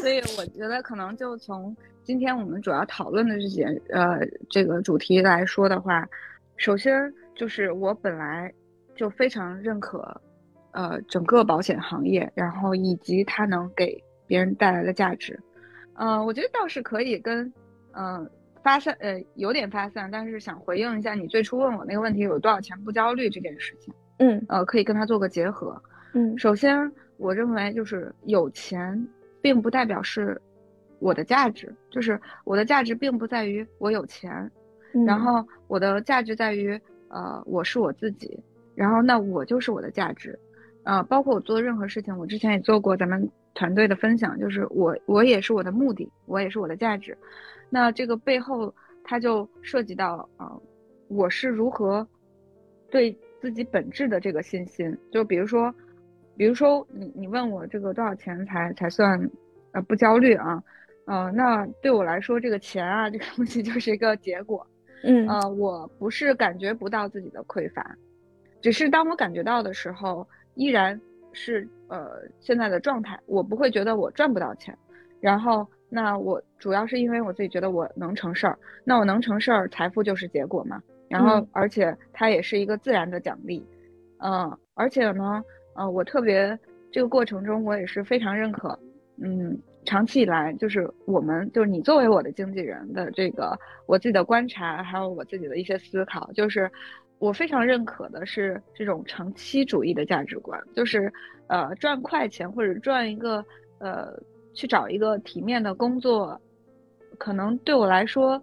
[0.00, 4.18] 所以 我觉得可能就从今天我们主要讨论的这些呃
[4.48, 6.08] 这个主题来说的话，
[6.56, 8.50] 首先就是我本来
[8.96, 10.18] 就非常认可，
[10.70, 15.38] 呃整个保险行业，然后以及它能给别人带来的价值，
[15.96, 17.52] 嗯，我觉得倒是可以跟
[17.92, 18.26] 嗯
[18.62, 25.78] 发散呃有点发散，但是想回应一下你最初问我那个问题，有多少钱不焦虑这件事情，嗯，呃可以跟它做个结合。
[26.14, 29.08] 嗯，首先，我认为就是有钱，
[29.40, 30.38] 并不代表是
[30.98, 34.50] 我的价值，就是我的价值并不在于我有钱，
[35.06, 38.38] 然后我的价值在于，呃，我是我自己，
[38.74, 40.38] 然后那我就是我的价值，
[40.82, 47.16] 呃，包括我做任何事情，我之前也做过咱们团队的分享，就是我我也是我的目的，我也是我的价值，
[47.70, 50.52] 那这个背后它就涉及到啊，
[51.08, 52.06] 我是如何
[52.90, 55.74] 对自己本质的这个信心，就比如说。
[56.42, 59.30] 比如说，你你问我这个多少钱才才算，
[59.70, 60.60] 呃，不焦虑啊？
[61.06, 64.66] 呃，那对我来说，这个钱啊，这个东西就是一个结果。
[65.04, 67.96] 嗯，呃，我不是感觉不到自己的匮乏，
[68.60, 70.26] 只是当我感觉到的时候，
[70.56, 71.00] 依然
[71.32, 74.76] 是呃现在的状态，我不会觉得我赚不到钱。
[75.20, 80.82] 然后，那我主要是因为我自己觉得我能成事儿，那我能成事儿，财富就是结果嘛。
[81.08, 83.64] 然后，而且它也是一个自然的奖励。
[84.18, 85.40] 嗯，而且呢。
[85.74, 86.58] 呃，我特别
[86.90, 88.78] 这个过程中，我也是非常认可。
[89.16, 93.56] 嗯，长期以来，就是我们，就是你作为我的经纪人的这个
[93.86, 96.70] 我自己的观察，还有我自己的一些思考，就是
[97.18, 101.12] 我非常认可的是这种长期主义的价值观，就是
[101.46, 103.44] 呃赚快钱或者赚一个
[103.78, 104.12] 呃
[104.54, 106.40] 去找一个体面的工作，
[107.18, 108.42] 可能对我来说，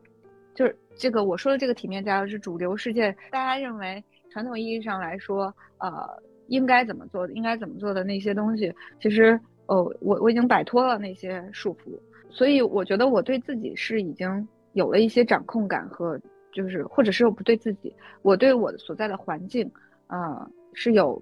[0.54, 6.08] 就是这个我说的这个体面价值是主流世界大家认为传统意义上来说，呃。
[6.50, 7.28] 应该怎么做？
[7.32, 11.98] 应该怎么做的那些东西，其实，哦，我我已经摆脱了那些束缚，
[12.30, 16.20] 所以我觉得我对自己是已经有了一些掌控感和，
[16.52, 19.72] 就是或者是我不对自己，我对我所在的环境，
[20.08, 21.22] 啊，是有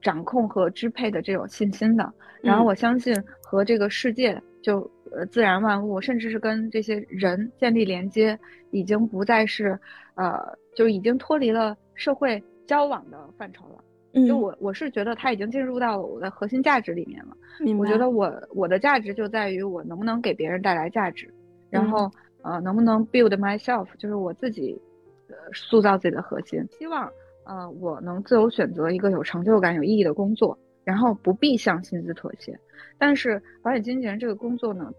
[0.00, 2.12] 掌控和支配的这种信心的。
[2.42, 8.38] 然后我相信和这个世界，就呃自然万物，甚至是跟这些人建立连接，
[8.70, 9.78] 已经不再是，
[10.14, 10.38] 呃，
[10.74, 13.82] 就已经脱离了社会交往的范畴了。
[14.28, 17.36] 就我我是觉得它已经进入到了我的核心价值里面了。
[17.78, 21.32] 我觉得我我的价值就在于我能不能给别人带来价值，
[21.68, 22.10] 然后
[22.42, 24.80] 呃能不能 build myself，就是我自己
[25.28, 26.64] 呃塑造自己的核心。
[26.78, 27.10] 希望
[27.44, 32.56] 呃我能自由选择一个有成就感、有意义的工作，然后不必向薪资妥协。
[32.98, 34.92] 但是保险经纪人这个工作呢，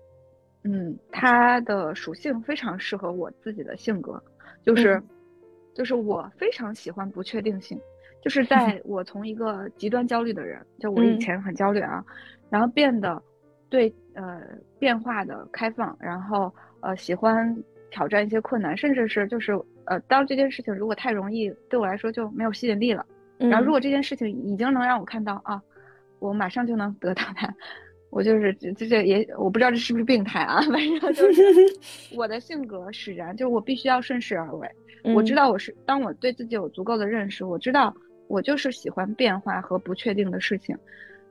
[0.64, 4.22] 嗯，它的属性非常适合我自己的性格，
[4.66, 5.02] 就是
[5.74, 7.80] 就是我非常喜欢不确定性。
[8.26, 12.04] 就是在我从一个极端焦虑的人，就我以前很焦虑啊，
[12.50, 13.22] 然后变得
[13.70, 14.42] 对呃
[14.80, 17.56] 变化的开放，然后呃喜欢
[17.92, 19.54] 挑战一些困难，甚至是就是
[19.84, 23.06] 呃当这件事情如果太容易对我来说就没有吸引力了，
[23.38, 25.62] 然后如果这件事情已经能让我看到啊，
[26.18, 27.54] 我马上就能得到它，
[28.10, 31.44] 我就是这这也我不知道这是不是病态啊，反正就是
[32.18, 34.68] 我的性格使然，就是我必须要顺势而为，
[35.14, 37.96] 我知道我是当我对自己有足够的认识，我知道。
[38.28, 40.78] 我就是喜欢变化和不确定的事情，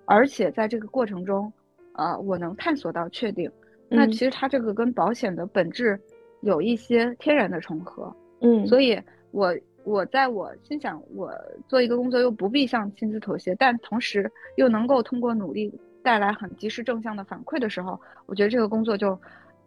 [0.05, 1.53] 而且在这个过程中，
[1.92, 3.51] 呃，我能探索到确定。
[3.88, 6.01] 那其实它这个跟保险的本质
[6.40, 8.14] 有一些天然的重合。
[8.40, 11.32] 嗯，所以我我在我心想，我
[11.68, 15.72] 做一个工作又不必向薪资妥协，但同时又能够通过努力
[16.03, 19.18] 带来很及时正向的反馈的时候，我觉得这个工作就，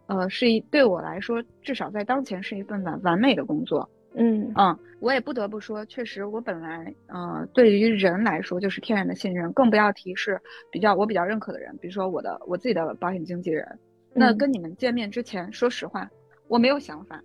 [0.08, 3.88] 呃，是一对我来说，至少在当前是一份完完美的工作。
[4.18, 10.42] 嗯嗯，我也不得不说，确实我本来呃对于人来说就是天然的信任，更不要提是
[10.72, 13.80] 比较我比较认可的人，比如说我的我自己的保险经纪人。
[14.14, 16.10] 那跟你们见面之前，说实话，
[16.48, 17.22] 我没有想法。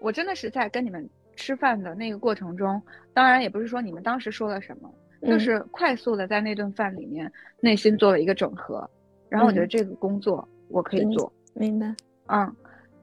[0.00, 2.82] 我真的是在跟你们吃饭的那个过程中，
[3.14, 8.90] 当然也不是说你们当时说了什么，就是快速的在那顿饭里面内心做了一个整合，
[9.28, 11.32] 然后我觉得这个工作我可以做。
[11.54, 11.94] 明白。
[12.26, 12.52] 嗯，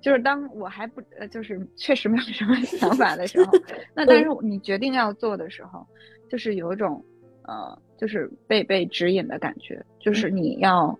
[0.04, 3.51] 就是当我还不呃，就是确实没有什么 想法的时候，
[3.95, 5.84] 那但是你决定要做的时候，
[6.30, 7.04] 就是有一种
[7.43, 10.95] 呃，就是被被指引的感觉，就是你要。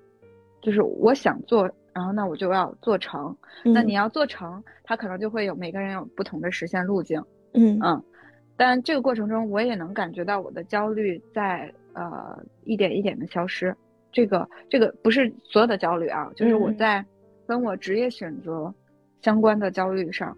[0.62, 3.36] 就是我想做，然后那我就要做成。
[3.66, 7.22] 那你要做成，它可能就会有每个人有不同的实现路径。
[7.54, 8.02] 嗯嗯，
[8.56, 13.76] 但这个过程中，我也能感觉到我的焦虑在呃一点一点的消失。
[14.10, 17.06] 这个这个不是所有的焦虑啊，就是我在
[17.46, 18.74] 跟我职业选择
[19.24, 20.38] 相关的焦虑上。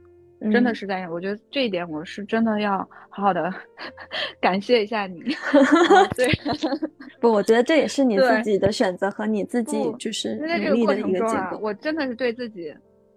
[0.51, 2.77] 真的是在，我觉得这一点我是真的要
[3.09, 3.51] 好好的
[4.39, 5.23] 感谢一下你。
[6.15, 6.27] 对，
[7.19, 12.71] 不，我觉得这也是你自己的选择和你自己就是在这个过程中啊，我真的是对自己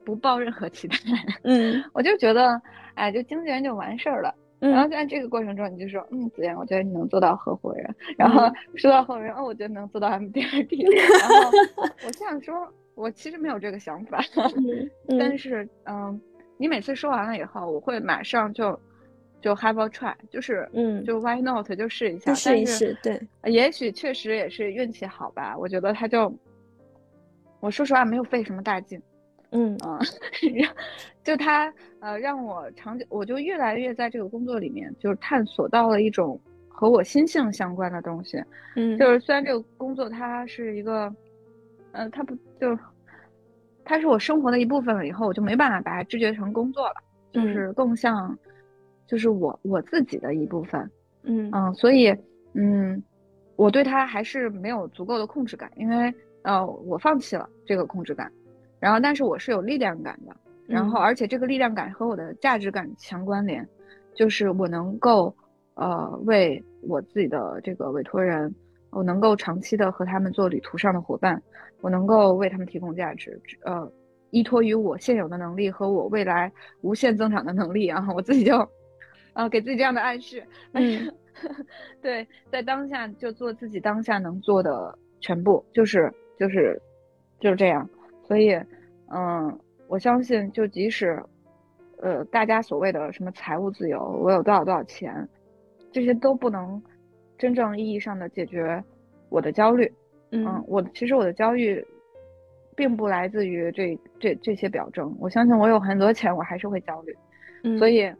[0.05, 0.97] 不抱任何期待。
[1.43, 2.59] 嗯，我就觉得，
[2.95, 4.33] 哎，就经纪人就完事儿了。
[4.61, 7.95] 然后在这个过程中，你就说，嗯，子妍，我觉得你能做到合伙人。
[8.17, 11.21] 然后说到合伙人，哦，我觉得能做到 MDRT。
[11.21, 11.51] 然后
[12.07, 12.55] 我想说，
[12.99, 14.21] 我其实没有这个想法，
[15.19, 16.21] 但是，嗯。
[16.61, 18.77] 你每次说完了以后，我会马上就
[19.41, 25.57] 就 have a try，就是嗯，就 why not 就试一下，试一试，对，也许确实也是运气好吧。
[25.57, 26.37] 我觉得他就，
[27.61, 29.01] 我说实话没有费什么大劲，
[29.53, 30.01] 嗯 啊，
[31.23, 38.43] 就他呃让我长久，我就越来越在这个工作里面就是探索到了一种和我心性相关的东西，
[38.75, 41.09] 嗯，就是虽然这个工作它是一个，
[41.93, 42.79] 呃，它不就。
[43.85, 46.97] 它是我生活的一部分了，以后我就没办法把它知觉成工作了，
[47.33, 48.39] 就是更像，
[49.07, 50.91] 就是我我自己的一部分，
[51.23, 52.15] 嗯嗯，所以
[52.53, 53.03] 嗯，
[53.57, 58.31] 我对它还是没有足够的控制感，因为呃，我放弃了这个控制感，
[58.79, 60.37] 然后但是我是有力量感的，
[60.67, 63.67] 然后而且这个力量感和我的价值感强关联，
[64.15, 65.35] 就是我能够
[65.77, 68.55] 呃为我自己的这个委托人，
[68.91, 71.43] 我能够长期的和他们做旅途上的伙伴。
[71.81, 73.91] 我能够为他们提供价值，呃，
[74.31, 76.51] 依托于我现有的能力和我未来
[76.81, 78.69] 无限增长的能力啊，我自己就，
[79.33, 81.13] 啊，给自己这样的暗示，嗯，
[82.03, 86.81] 对，在当下就做自己当下能做的全部，就是就是
[87.39, 87.89] 就是这样，
[88.27, 88.53] 所以，
[89.11, 91.23] 嗯，我相信，就即使，
[92.03, 95.27] 呃，大家所谓的什么财务自由，我有多少多少钱，
[95.93, 96.83] 这些都不能
[97.39, 98.83] 真正意义上的解决
[99.29, 99.91] 我的焦虑。
[100.31, 101.85] 嗯，我其实我的焦虑，
[102.77, 105.15] 并不来自于这这这些表征。
[105.19, 107.17] 我相信我有很多钱，我还是会焦虑。
[107.65, 108.13] 嗯，所以，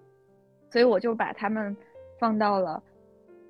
[0.71, 1.77] 所以我就把他们
[2.19, 2.83] 放到了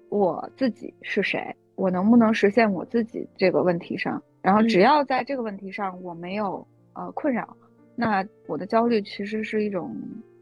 [0.08, 4.22] 我自己是谁，我能不能实现我自己这个问题上。
[4.42, 7.56] 然后，只要在这个问题上我没有呃困扰，
[7.94, 9.94] 那我的焦虑其实是一种，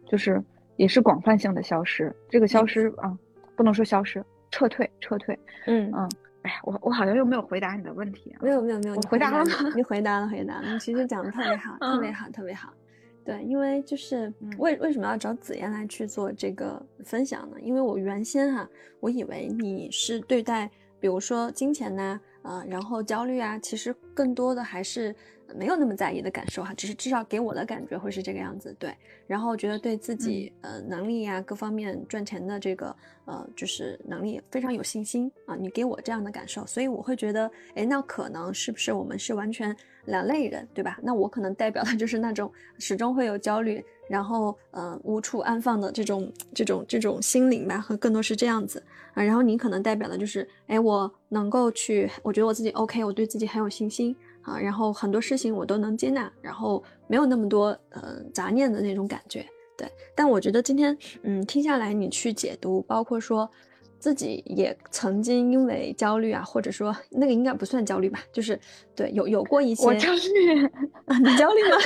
[0.06, 0.42] 就是
[0.76, 2.14] 也是广泛性的消失。
[2.28, 3.16] 这个消失啊，
[3.56, 5.38] 不能说消失，撤退，撤退。
[5.66, 6.08] 嗯嗯。
[6.46, 8.38] 哎呀，我我好像又没有回答你的问题啊！
[8.40, 9.72] 没有没有没有，你回答了吗？
[9.74, 12.72] 你回答了回答了，你其实讲的特别好，特别好，特别好。
[13.24, 17.56] 对，因为就是为为什么要找紫嫣来去做这个分享呢？
[17.60, 18.68] 因为我原先哈，
[19.00, 20.70] 我以为你是对待，
[21.00, 25.14] 比如说金钱呐，啊，然后焦虑啊，其实更多的还是。
[25.54, 28.94] 没有那么在意的感受哈，只是至少给我的感觉会是这个样子，对。
[29.26, 32.94] 然后觉得对自己呃能力呀各方面赚钱的这个
[33.24, 39.74] 呃就是能力非常有信心啊，你给我这样的感受，所以我会觉得，哎，那可能是不是我们是完全
[40.04, 40.98] 两类人，对吧？
[41.02, 48.80] 那我可能代表的就是那种始终会有焦虑，然后呃无处安放的这种这种这种心灵吧，和更多是这样子
[49.14, 49.22] 啊。
[49.22, 54.14] 然后你可能代表的就是，哎，我能够去，我觉得我自己 OK，我对自己很有信心。
[54.46, 59.44] 啊，然后很多事情我都能接纳，然后没有那么多呃杂念的那种感觉，
[59.76, 59.90] 对。
[60.14, 63.50] 但我觉得今天嗯听下来，你去解读，包括说
[63.98, 68.58] 自己也曾经因为焦虑啊，或者说那个应该不算焦虑吧，就是
[68.94, 70.64] 对有有过一些我焦虑
[71.06, 71.76] 啊，你焦虑吗？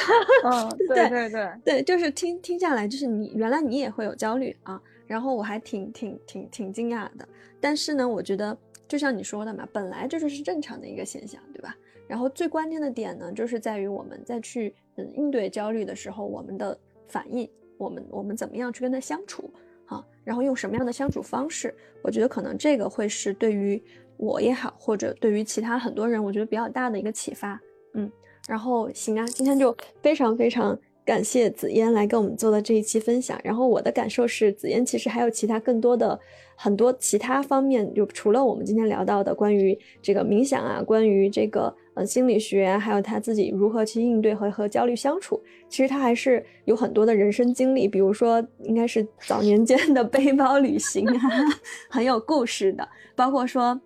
[0.45, 7.27] 嗯，对对对对，就是听听下来，就是你原来你也会有焦虑啊，然后我还挺挺挺挺惊讶的。
[7.59, 8.57] 但是呢，我觉得
[8.87, 11.75] 就像你说的嘛，本来这就是正常的一个现象，对吧？
[12.11, 17.49] 然后最关键的点呢，就是在于我们在去嗯应对焦虑的时候，我们的反应，
[17.79, 19.49] 我们我们怎么样去跟他相处
[19.87, 20.05] 啊？
[20.25, 21.73] 然后用什么样的相处方式？
[22.03, 23.81] 我觉得可能这个会是对于
[24.17, 27.61] 我也好，或者对于其他很多人，我觉得比较大的一个启发。
[27.95, 28.11] 嗯，
[28.49, 30.77] 然后行啊，今天就非常非常。
[31.03, 33.41] 感谢紫嫣来跟我们做的这一期分享。
[33.43, 36.17] 然后我的感受是，紫嫣其实还有其他更多的
[36.55, 51.29] 很多其他方面，就除了我们今天聊到的关于这个冥想啊，关于这个呃心理学，还有他自己如何去应对和和焦虑相处，其实他还是有很多的人生经历，比如说应该是早年间的背包旅行啊，
[51.91, 53.81] 很有故事的，包括说。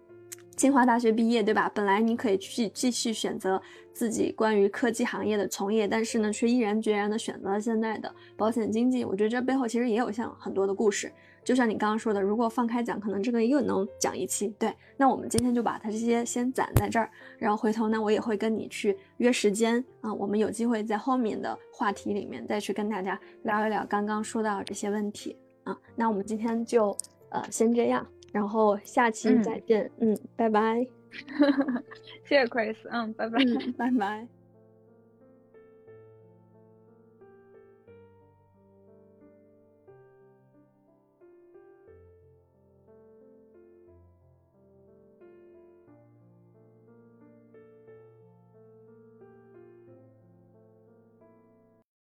[0.56, 1.68] 清华大学毕业，对吧？
[1.74, 3.60] 本来你可以去继续选择
[3.92, 9.04] 自己关于科技行业的从业，但是呢，却毅然决然的选择了现在的保险经纪。
[9.04, 11.10] 我觉得这背后其实也有像很多的故事。
[11.44, 14.48] 就像你刚刚说的，如果放开讲，可能这个又能讲一期。
[14.58, 25.76] 对，那我们今天就把它这些先攒在这儿，然后回头呢，我也会跟你去约时间啊，我们有机会在后面的话题里面再去跟大家聊一聊刚刚说到这些问题啊。
[25.94, 26.96] 那我们今天就
[27.28, 28.06] 呃先这样。
[28.32, 30.84] 然后下期再见，嗯，拜拜，
[32.26, 33.38] 谢谢 Chris，嗯，拜拜，
[33.78, 34.33] 拜拜。